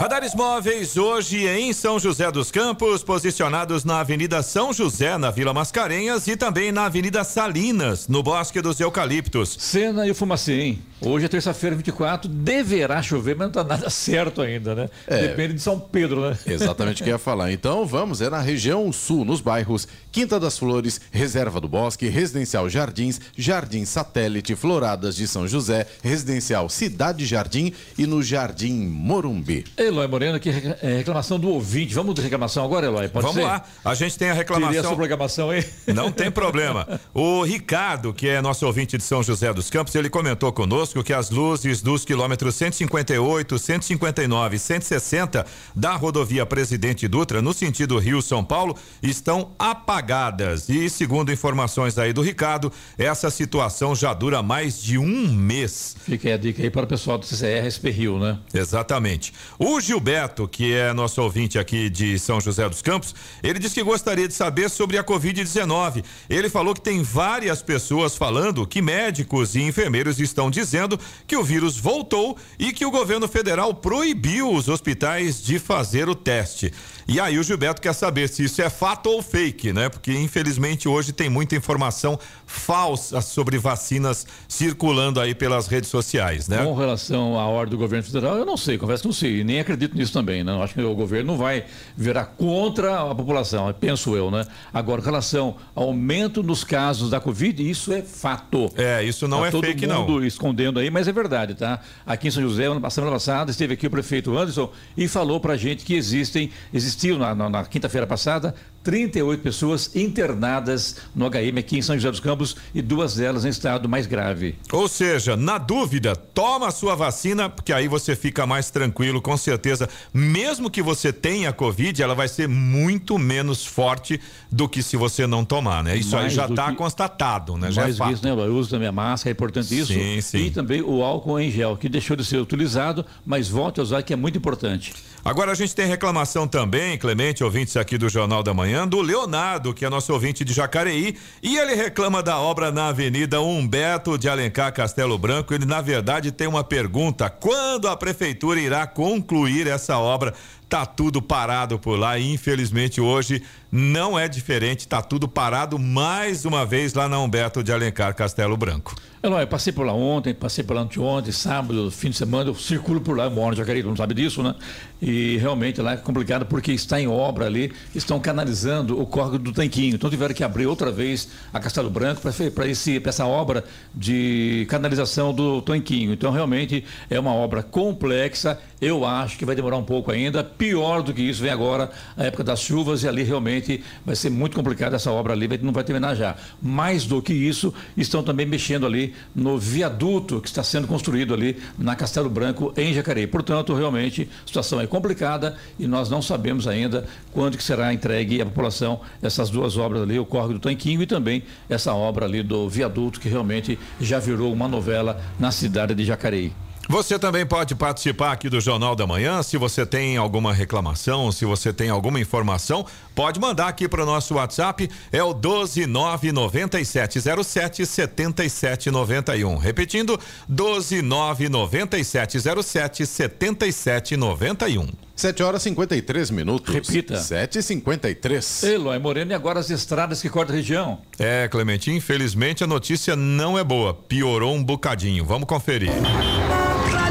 [0.00, 5.54] Radares móveis hoje em São José dos Campos, posicionados na Avenida São José, na Vila
[5.54, 9.56] Mascarenhas e também na Avenida Salinas, no Bosque dos Eucaliptos.
[9.58, 10.82] Cena e Fumacê, hein?
[11.00, 14.88] Hoje é terça-feira, 24, deverá chover, mas não está nada certo ainda, né?
[15.06, 16.38] É, Depende de São Pedro, né?
[16.46, 17.52] Exatamente o que eu ia falar.
[17.52, 22.68] Então vamos, é na região sul, nos bairros Quinta das Flores, Reserva do Bosque, Residencial
[22.70, 29.64] Jardins, Jardim Satélite, Floradas de São José, Residencial Cidade Jardim e no Jardim Morumbi.
[29.76, 31.94] Eloy Moreno, que é reclamação do ouvinte.
[31.94, 33.08] Vamos de reclamação agora, Eloy?
[33.08, 33.46] Pode vamos ser?
[33.46, 33.62] lá.
[33.84, 34.80] A gente tem a reclamação.
[34.80, 35.64] A sua reclamação aí?
[35.88, 36.86] Não tem problema.
[37.14, 41.02] O Ricardo, que é nosso ouvinte de São José dos Campos, ele comentou conosco conosco
[41.02, 47.98] que as luzes dos quilômetros 158, 159 e 160 da rodovia Presidente Dutra, no sentido
[47.98, 50.68] Rio-São Paulo, estão apagadas.
[50.68, 55.96] E segundo informações aí do Ricardo, essa situação já dura mais de um mês.
[56.04, 58.38] Fica aí a dica aí para o pessoal do CCR SP Rio, né?
[58.54, 59.32] Exatamente.
[59.58, 63.82] O Gilberto, que é nosso ouvinte aqui de São José dos Campos, ele disse que
[63.82, 66.04] gostaria de saber sobre a Covid-19.
[66.28, 71.36] Ele falou que tem várias pessoas falando que médicos e enfermeiros estão dizendo dizendo que
[71.36, 76.72] o vírus voltou e que o governo federal proibiu os hospitais de fazer o teste.
[77.08, 79.88] E aí o Gilberto quer saber se isso é fato ou fake, né?
[79.88, 86.64] Porque infelizmente hoje tem muita informação falsa sobre vacinas circulando aí pelas redes sociais, né?
[86.64, 89.60] Com relação à ordem do governo federal, eu não sei, confesso que não sei, nem
[89.60, 90.52] acredito nisso também, né?
[90.60, 91.64] Acho que o governo não vai
[91.96, 94.44] virar contra a população, penso eu, né?
[94.74, 98.68] Agora, com relação ao aumento nos casos da Covid, isso é fato.
[98.76, 100.24] É, isso não tá é todo fake, mundo não.
[100.24, 101.80] escondendo aí, mas é verdade, tá?
[102.04, 105.56] Aqui em São José, na semana passada, esteve aqui o prefeito Anderson e falou pra
[105.56, 108.54] gente que existem existiu na, na, na quinta-feira passada
[108.86, 113.48] 38 pessoas internadas no HM aqui em São José dos Campos e duas delas em
[113.48, 114.54] estado mais grave.
[114.70, 119.36] Ou seja, na dúvida, toma a sua vacina, porque aí você fica mais tranquilo, com
[119.36, 119.88] certeza.
[120.14, 124.20] Mesmo que você tenha Covid, ela vai ser muito menos forte
[124.52, 125.96] do que se você não tomar, né?
[125.96, 126.76] Isso mais aí já está que...
[126.76, 127.72] constatado, né?
[127.72, 128.32] Já mais é isso, né?
[128.32, 129.92] O uso também a máscara, é importante isso.
[129.92, 130.38] Sim, sim.
[130.38, 134.02] E também o álcool em gel, que deixou de ser utilizado, mas volte a usar,
[134.04, 134.94] que é muito importante.
[135.24, 139.72] Agora a gente tem reclamação também, Clemente, ouvintes aqui do Jornal da Manhã, do Leonardo,
[139.72, 144.28] que é nosso ouvinte de Jacareí, e ele reclama da obra na Avenida Humberto de
[144.28, 145.54] Alencar Castelo Branco.
[145.54, 150.34] Ele, na verdade, tem uma pergunta: quando a prefeitura irá concluir essa obra?
[150.68, 153.40] Tá tudo parado por lá e infelizmente hoje
[153.70, 158.56] não é diferente, tá tudo parado mais uma vez lá na Humberto de Alencar Castelo
[158.56, 158.96] Branco.
[159.22, 162.54] Eu, eu passei por lá ontem, passei por lá anteontem, sábado, fim de semana, eu
[162.54, 164.54] circulo por lá, eu moro em Jacareí, não sabe disso, né?
[165.02, 169.52] E realmente lá é complicado porque está em obra ali, estão canalizando o córrego do
[169.52, 169.96] Tanquinho.
[169.96, 172.66] Então tiveram que abrir outra vez a Castelo Branco para
[173.08, 173.64] essa obra
[173.94, 176.12] de canalização do Tanquinho.
[176.12, 180.44] Então realmente é uma obra complexa, eu acho que vai demorar um pouco ainda.
[180.44, 184.30] Pior do que isso vem agora a época das chuvas e ali realmente vai ser
[184.30, 186.36] muito complicado essa obra ali, não vai terminar já.
[186.60, 191.56] Mais do que isso, estão também mexendo ali no viaduto que está sendo construído ali
[191.78, 193.26] na Castelo Branco, em Jacareí.
[193.26, 198.40] Portanto, realmente, a situação é complicada e nós não sabemos ainda quando que será entregue
[198.40, 202.42] à população essas duas obras ali, o Córrego do Tanquinho e também essa obra ali
[202.42, 206.65] do viaduto que realmente já virou uma novela na cidade de Jacareí.
[206.88, 209.42] Você também pode participar aqui do Jornal da Manhã.
[209.42, 214.06] Se você tem alguma reclamação, se você tem alguma informação, pode mandar aqui para o
[214.06, 214.88] nosso WhatsApp.
[215.10, 219.56] É o 1299707 7791.
[219.56, 220.18] Repetindo,
[220.48, 224.88] 1299707 7791.
[225.16, 226.72] 7 horas 53 minutos.
[226.72, 227.18] Repita.
[227.18, 231.00] 7 e 53 Eloy Moreno, e agora as estradas que cortam a região?
[231.18, 233.94] É, Clemente, infelizmente a notícia não é boa.
[233.94, 235.24] Piorou um bocadinho.
[235.24, 235.90] Vamos conferir.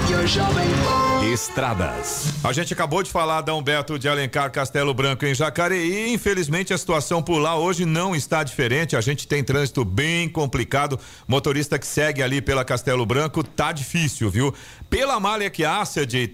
[0.06, 1.05] Rádio Jovem Pan.
[1.26, 2.28] Estradas.
[2.44, 6.14] A gente acabou de falar da Humberto de Alencar Castelo Branco em Jacareí.
[6.14, 8.96] Infelizmente a situação por lá hoje não está diferente.
[8.96, 11.00] A gente tem trânsito bem complicado.
[11.28, 14.54] Motorista que segue ali pela Castelo Branco tá difícil, viu?
[14.88, 15.64] Pela Malha que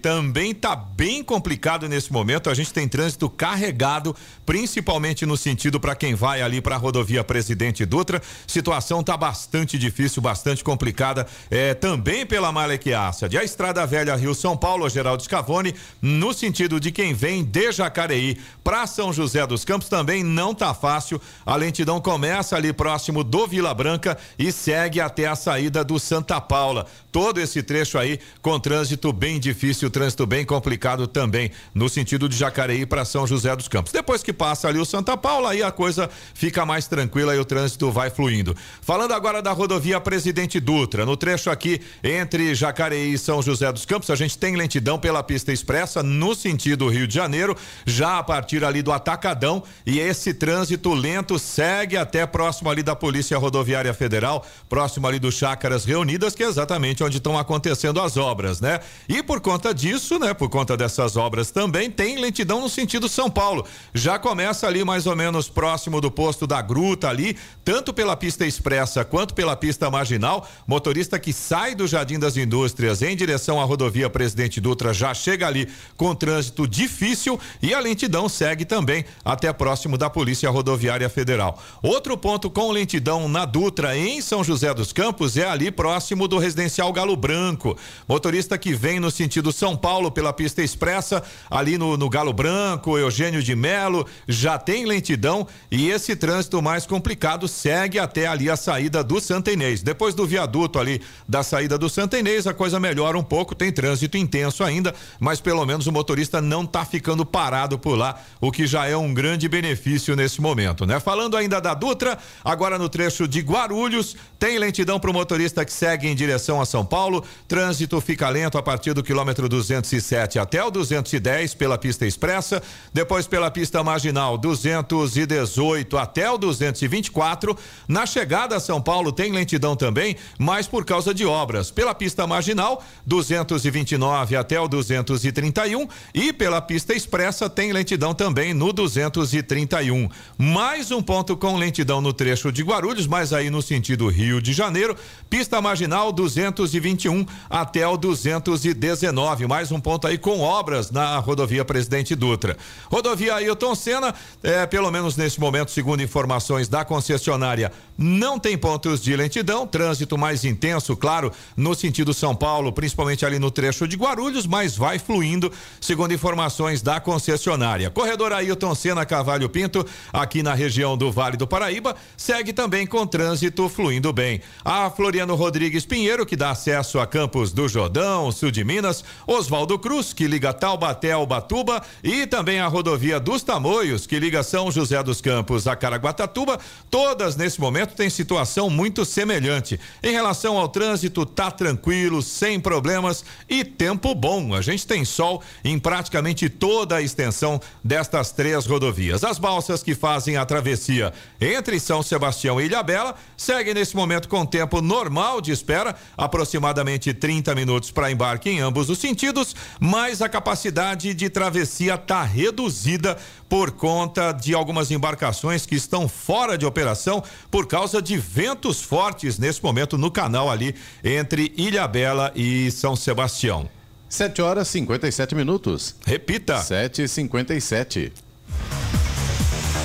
[0.02, 2.50] também tá bem complicado nesse momento.
[2.50, 4.14] A gente tem trânsito carregado,
[4.44, 8.20] principalmente no sentido para quem vai ali para a rodovia Presidente Dutra.
[8.46, 11.26] Situação tá bastante difícil, bastante complicada.
[11.50, 12.92] É, também pela Malha que.
[12.92, 13.10] A
[13.42, 18.36] Estrada Velha Rio São Paulo Paulo Geraldo Scavone, no sentido de quem vem de Jacareí
[18.64, 21.20] para São José dos Campos também não tá fácil.
[21.46, 26.40] A lentidão começa ali próximo do Vila Branca e segue até a saída do Santa
[26.40, 26.86] Paula.
[27.12, 32.36] Todo esse trecho aí com trânsito bem difícil, trânsito bem complicado também no sentido de
[32.36, 33.92] Jacareí para São José dos Campos.
[33.92, 37.44] Depois que passa ali o Santa Paula, aí a coisa fica mais tranquila e o
[37.44, 38.56] trânsito vai fluindo.
[38.80, 43.84] Falando agora da rodovia Presidente Dutra, no trecho aqui entre Jacareí e São José dos
[43.84, 48.22] Campos, a gente tem lentidão pela pista expressa no sentido Rio de Janeiro, já a
[48.22, 53.92] partir ali do Atacadão e esse trânsito lento segue até próximo ali da Polícia Rodoviária
[53.92, 58.80] Federal, próximo ali do Chácaras Reunidas, que é exatamente onde estão acontecendo as obras, né?
[59.08, 63.30] E por conta disso, né, por conta dessas obras também tem lentidão no sentido São
[63.30, 63.66] Paulo.
[63.92, 68.46] Já começa ali mais ou menos próximo do posto da Gruta ali, tanto pela pista
[68.46, 73.64] expressa quanto pela pista marginal, motorista que sai do Jardim das Indústrias em direção à
[73.64, 79.04] rodovia Presidente Presidente Dutra já chega ali com trânsito difícil e a lentidão segue também
[79.24, 81.62] até próximo da Polícia Rodoviária Federal.
[81.82, 86.38] Outro ponto com lentidão na Dutra em São José dos Campos é ali próximo do
[86.38, 87.78] residencial Galo Branco.
[88.06, 92.98] Motorista que vem no sentido São Paulo pela pista expressa, ali no, no Galo Branco,
[92.98, 98.56] Eugênio de Melo, já tem lentidão e esse trânsito mais complicado segue até ali a
[98.56, 99.82] saída do Santa Inês.
[99.82, 103.72] Depois do viaduto ali da saída do Santa Inês, a coisa melhora um pouco, tem
[103.72, 108.50] trânsito intenso ainda, mas pelo menos o motorista não está ficando parado por lá, o
[108.50, 110.98] que já é um grande benefício nesse momento, né?
[111.00, 115.72] Falando ainda da Dutra, agora no trecho de Guarulhos, tem lentidão para o motorista que
[115.72, 117.24] segue em direção a São Paulo.
[117.46, 122.62] Trânsito fica lento a partir do quilômetro 207 até o 210 pela pista expressa,
[122.92, 127.56] depois pela pista marginal 218 até o 224.
[127.86, 131.70] Na chegada a São Paulo tem lentidão também, mas por causa de obras.
[131.70, 138.54] Pela pista marginal 229 229 até o 231 e pela pista expressa tem lentidão também
[138.54, 140.08] no 231.
[140.38, 144.52] Mais um ponto com lentidão no trecho de Guarulhos, mas aí no sentido Rio de
[144.52, 144.96] Janeiro,
[145.28, 149.46] pista marginal 221 até o 219.
[149.46, 152.56] Mais um ponto aí com obras na rodovia Presidente Dutra.
[152.90, 157.72] Rodovia Ailton Senna, é, pelo menos nesse momento, segundo informações da concessionária,
[158.02, 163.38] não tem pontos de lentidão, trânsito mais intenso, claro, no sentido São Paulo, principalmente ali
[163.38, 167.90] no trecho de Guarulhos, mas vai fluindo, segundo informações da concessionária.
[167.90, 173.06] Corredor Ailton Senna Cavalho Pinto, aqui na região do Vale do Paraíba, segue também com
[173.06, 174.40] trânsito fluindo bem.
[174.64, 179.78] A Floriano Rodrigues Pinheiro, que dá acesso a Campos do Jordão, sul de Minas, Oswaldo
[179.78, 184.70] Cruz, que liga Taubaté ao Batuba, e também a rodovia dos Tamoios, que liga São
[184.70, 186.58] José dos Campos a Caraguatatuba,
[186.90, 189.78] todas nesse momento têm situação muito semelhante.
[190.02, 194.54] Em relação ao trânsito, tá tranquilo, sem problemas e tempo bom.
[194.54, 199.24] A gente tem sol em praticamente toda a extensão destas três rodovias.
[199.24, 204.44] As balsas que fazem a travessia entre São Sebastião e Ilhabela seguem nesse momento com
[204.46, 210.28] tempo normal de espera, aproximadamente 30 minutos para embarque em ambos os sentidos, mas a
[210.28, 213.18] capacidade de travessia está reduzida
[213.52, 219.38] por conta de algumas embarcações que estão fora de operação por causa de ventos fortes
[219.38, 220.74] nesse momento no canal ali
[221.04, 223.68] entre Ilhabela e São Sebastião.
[224.08, 225.94] 7 horas 57 minutos.
[226.06, 226.60] Repita.
[226.60, 228.10] 7h57.
[228.10, 229.21] E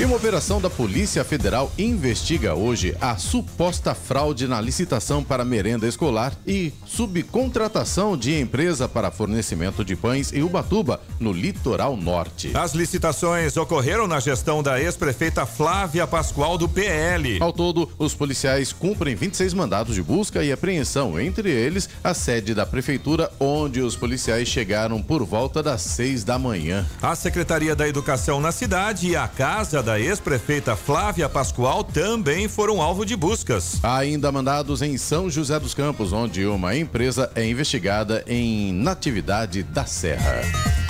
[0.06, 6.34] uma operação da Polícia Federal investiga hoje a suposta fraude na licitação para merenda escolar
[6.46, 12.52] e subcontratação de empresa para fornecimento de pães em Ubatuba, no litoral norte.
[12.54, 17.40] As licitações ocorreram na gestão da ex-prefeita Flávia Pascoal do PL.
[17.42, 22.54] Ao todo, os policiais cumprem 26 mandados de busca e apreensão, entre eles a sede
[22.54, 26.86] da prefeitura, onde os policiais chegaram por volta das 6 da manhã.
[27.02, 32.82] A Secretaria da Educação na cidade e a Casa da ex-prefeita Flávia Pascoal também foram
[32.82, 33.80] alvo de buscas.
[33.82, 39.86] Ainda mandados em São José dos Campos, onde uma empresa é investigada em Natividade da
[39.86, 40.87] Serra.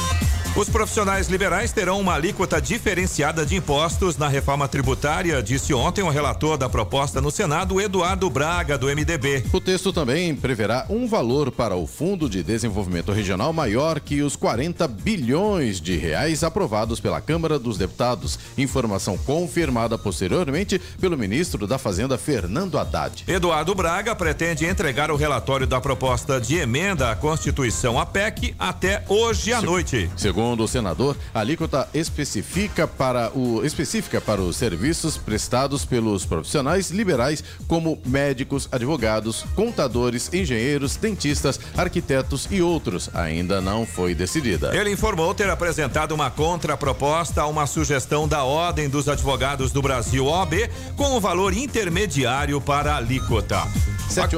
[0.58, 6.10] Os profissionais liberais terão uma alíquota diferenciada de impostos na reforma tributária, disse ontem o
[6.10, 9.44] relator da proposta no Senado, Eduardo Braga, do MDB.
[9.54, 14.36] O texto também preverá um valor para o Fundo de Desenvolvimento Regional maior que os
[14.36, 18.40] 40 bilhões de reais aprovados pela Câmara dos Deputados.
[18.58, 23.26] Informação confirmada posteriormente pelo ministro da Fazenda, Fernando Haddad.
[23.28, 29.04] Eduardo Braga pretende entregar o relatório da proposta de emenda à Constituição, a PEC, até
[29.08, 30.10] hoje à Se, noite.
[30.18, 36.26] Segundo Segundo o senador, a alíquota especifica para, o, específica para os serviços prestados pelos
[36.26, 44.74] profissionais liberais, como médicos, advogados, contadores, engenheiros, dentistas, arquitetos e outros, ainda não foi decidida.
[44.74, 50.28] Ele informou ter apresentado uma contraproposta a uma sugestão da Ordem dos Advogados do Brasil,
[50.28, 53.68] OAB, com o um valor intermediário para a alíquota.
[54.08, 54.38] Sete...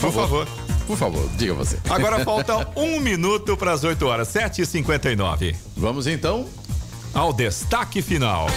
[0.00, 0.69] Por favor.
[0.90, 1.78] Por favor, diga você.
[1.88, 5.54] Agora falta um minuto para as 8 horas, 7h59.
[5.76, 6.48] Vamos então
[7.14, 8.48] ao destaque final.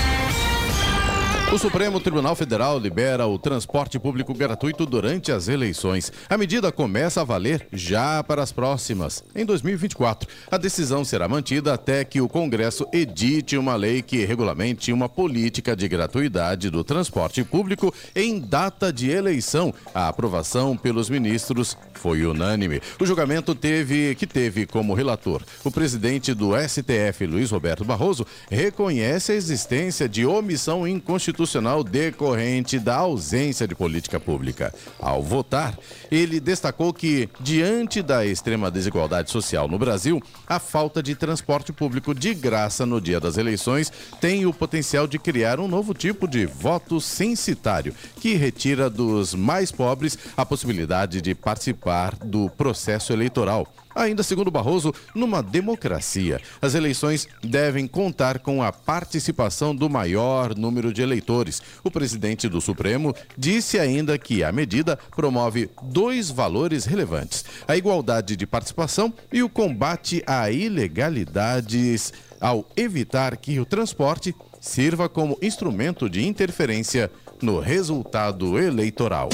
[1.53, 6.11] O Supremo Tribunal Federal libera o transporte público gratuito durante as eleições.
[6.27, 10.27] A medida começa a valer já para as próximas, em 2024.
[10.49, 15.75] A decisão será mantida até que o Congresso edite uma lei que regulamente uma política
[15.75, 19.71] de gratuidade do transporte público em data de eleição.
[19.93, 22.81] A aprovação pelos ministros foi unânime.
[22.99, 29.31] O julgamento teve que teve como relator o presidente do STF, Luiz Roberto Barroso, reconhece
[29.31, 34.73] a existência de omissão inconstitucional constitucional decorrente da ausência de política pública.
[34.99, 35.77] Ao votar,
[36.09, 42.13] ele destacou que, diante da extrema desigualdade social no Brasil, a falta de transporte público
[42.15, 43.91] de graça no dia das eleições
[44.21, 49.71] tem o potencial de criar um novo tipo de voto censitário, que retira dos mais
[49.71, 53.67] pobres a possibilidade de participar do processo eleitoral.
[53.95, 60.93] Ainda segundo Barroso, numa democracia, as eleições devem contar com a participação do maior número
[60.93, 61.61] de eleitores.
[61.83, 68.35] O presidente do Supremo disse ainda que a medida promove dois valores relevantes: a igualdade
[68.35, 76.09] de participação e o combate a ilegalidades, ao evitar que o transporte sirva como instrumento
[76.09, 79.29] de interferência no resultado eleitoral.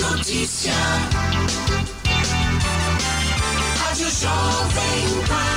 [0.00, 0.72] Notícia.
[4.22, 5.51] Rádio Jovem Pan.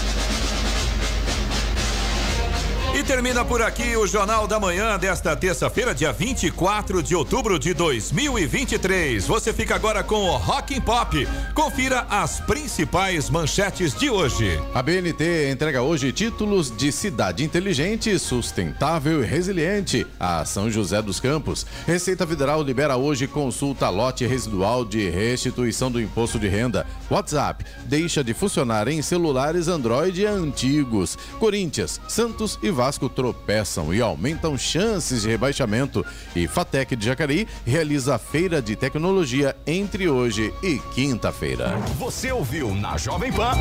[3.01, 7.73] E termina por aqui o Jornal da Manhã desta terça-feira, dia 24 de outubro de
[7.73, 9.25] 2023.
[9.25, 11.27] Você fica agora com o Rock and Pop.
[11.55, 14.61] Confira as principais manchetes de hoje.
[14.71, 21.19] A BNT entrega hoje títulos de cidade inteligente, sustentável e resiliente a São José dos
[21.19, 21.65] Campos.
[21.87, 26.85] Receita Federal libera hoje consulta lote residual de restituição do imposto de renda.
[27.09, 31.17] WhatsApp deixa de funcionar em celulares Android antigos.
[31.39, 36.05] Corinthians, Santos e Vasco tropeçam e aumentam chances de rebaixamento.
[36.35, 41.77] E Fatec de Jacareí realiza a feira de tecnologia entre hoje e quinta-feira.
[41.97, 43.53] Você ouviu na Jovem Pan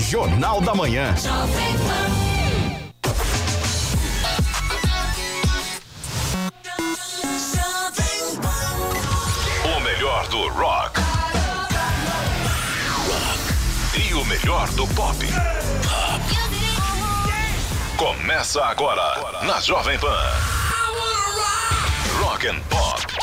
[0.00, 1.14] Jornal da Manhã.
[9.64, 11.00] O melhor do rock.
[13.94, 15.16] E o melhor do pop.
[17.98, 20.30] Começa agora na Jovem Pan.
[22.20, 23.17] Rock and Pop.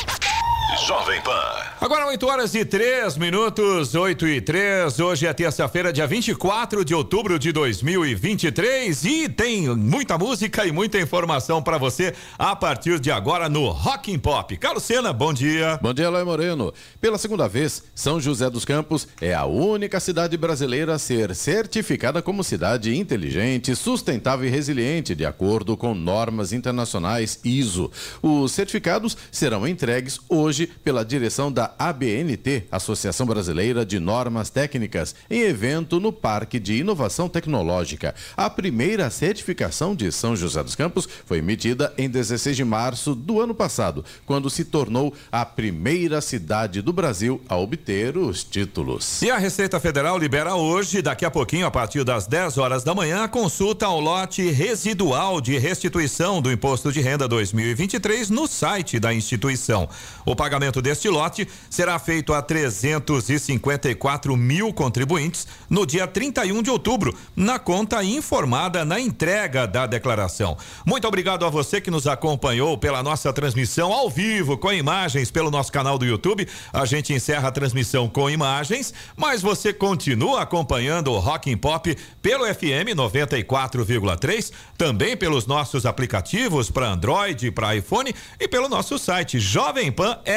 [0.84, 1.32] Jovem Pan.
[1.80, 4.98] Agora 8 horas e 3 minutos, 8 e 3.
[4.98, 10.98] Hoje é terça-feira, dia 24 de outubro de 2023 e tem muita música e muita
[10.98, 14.56] informação para você a partir de agora no Rock and Pop.
[14.56, 15.78] Carlos Sena, bom dia.
[15.80, 16.74] Bom dia, Eloy Moreno.
[17.00, 22.20] Pela segunda vez, São José dos Campos é a única cidade brasileira a ser certificada
[22.20, 27.90] como cidade inteligente, sustentável e resiliente, de acordo com normas internacionais ISO.
[28.20, 35.40] Os certificados serão entregues hoje pela direção da ABNT, Associação Brasileira de Normas Técnicas, em
[35.40, 38.14] evento no Parque de Inovação Tecnológica.
[38.36, 43.40] A primeira certificação de São José dos Campos foi emitida em 16 de março do
[43.40, 49.22] ano passado, quando se tornou a primeira cidade do Brasil a obter os títulos.
[49.22, 52.94] E a Receita Federal libera hoje, daqui a pouquinho, a partir das 10 horas da
[52.94, 59.14] manhã, consulta ao lote residual de restituição do Imposto de Renda 2023 no site da
[59.14, 59.88] instituição.
[60.24, 67.16] O pagamento deste lote será feito a 354 mil contribuintes no dia 31 de outubro,
[67.34, 70.56] na conta informada na entrega da declaração.
[70.84, 75.50] Muito obrigado a você que nos acompanhou pela nossa transmissão ao vivo, com imagens pelo
[75.50, 76.48] nosso canal do YouTube.
[76.72, 81.96] A gente encerra a transmissão com imagens, mas você continua acompanhando o Rock and Pop
[82.22, 89.38] pelo FM 94,3, também pelos nossos aplicativos para Android, para iPhone e pelo nosso site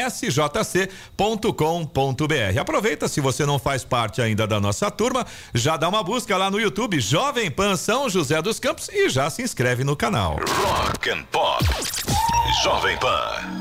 [0.09, 2.59] jovempan.sjc.com.br.
[2.59, 6.51] Aproveita se você não faz parte ainda da nossa turma, já dá uma busca lá
[6.51, 10.39] no YouTube Jovem Pan São José dos Campos e já se inscreve no canal.
[10.63, 11.63] Rock and Pop.
[12.63, 13.59] Jovem Pan.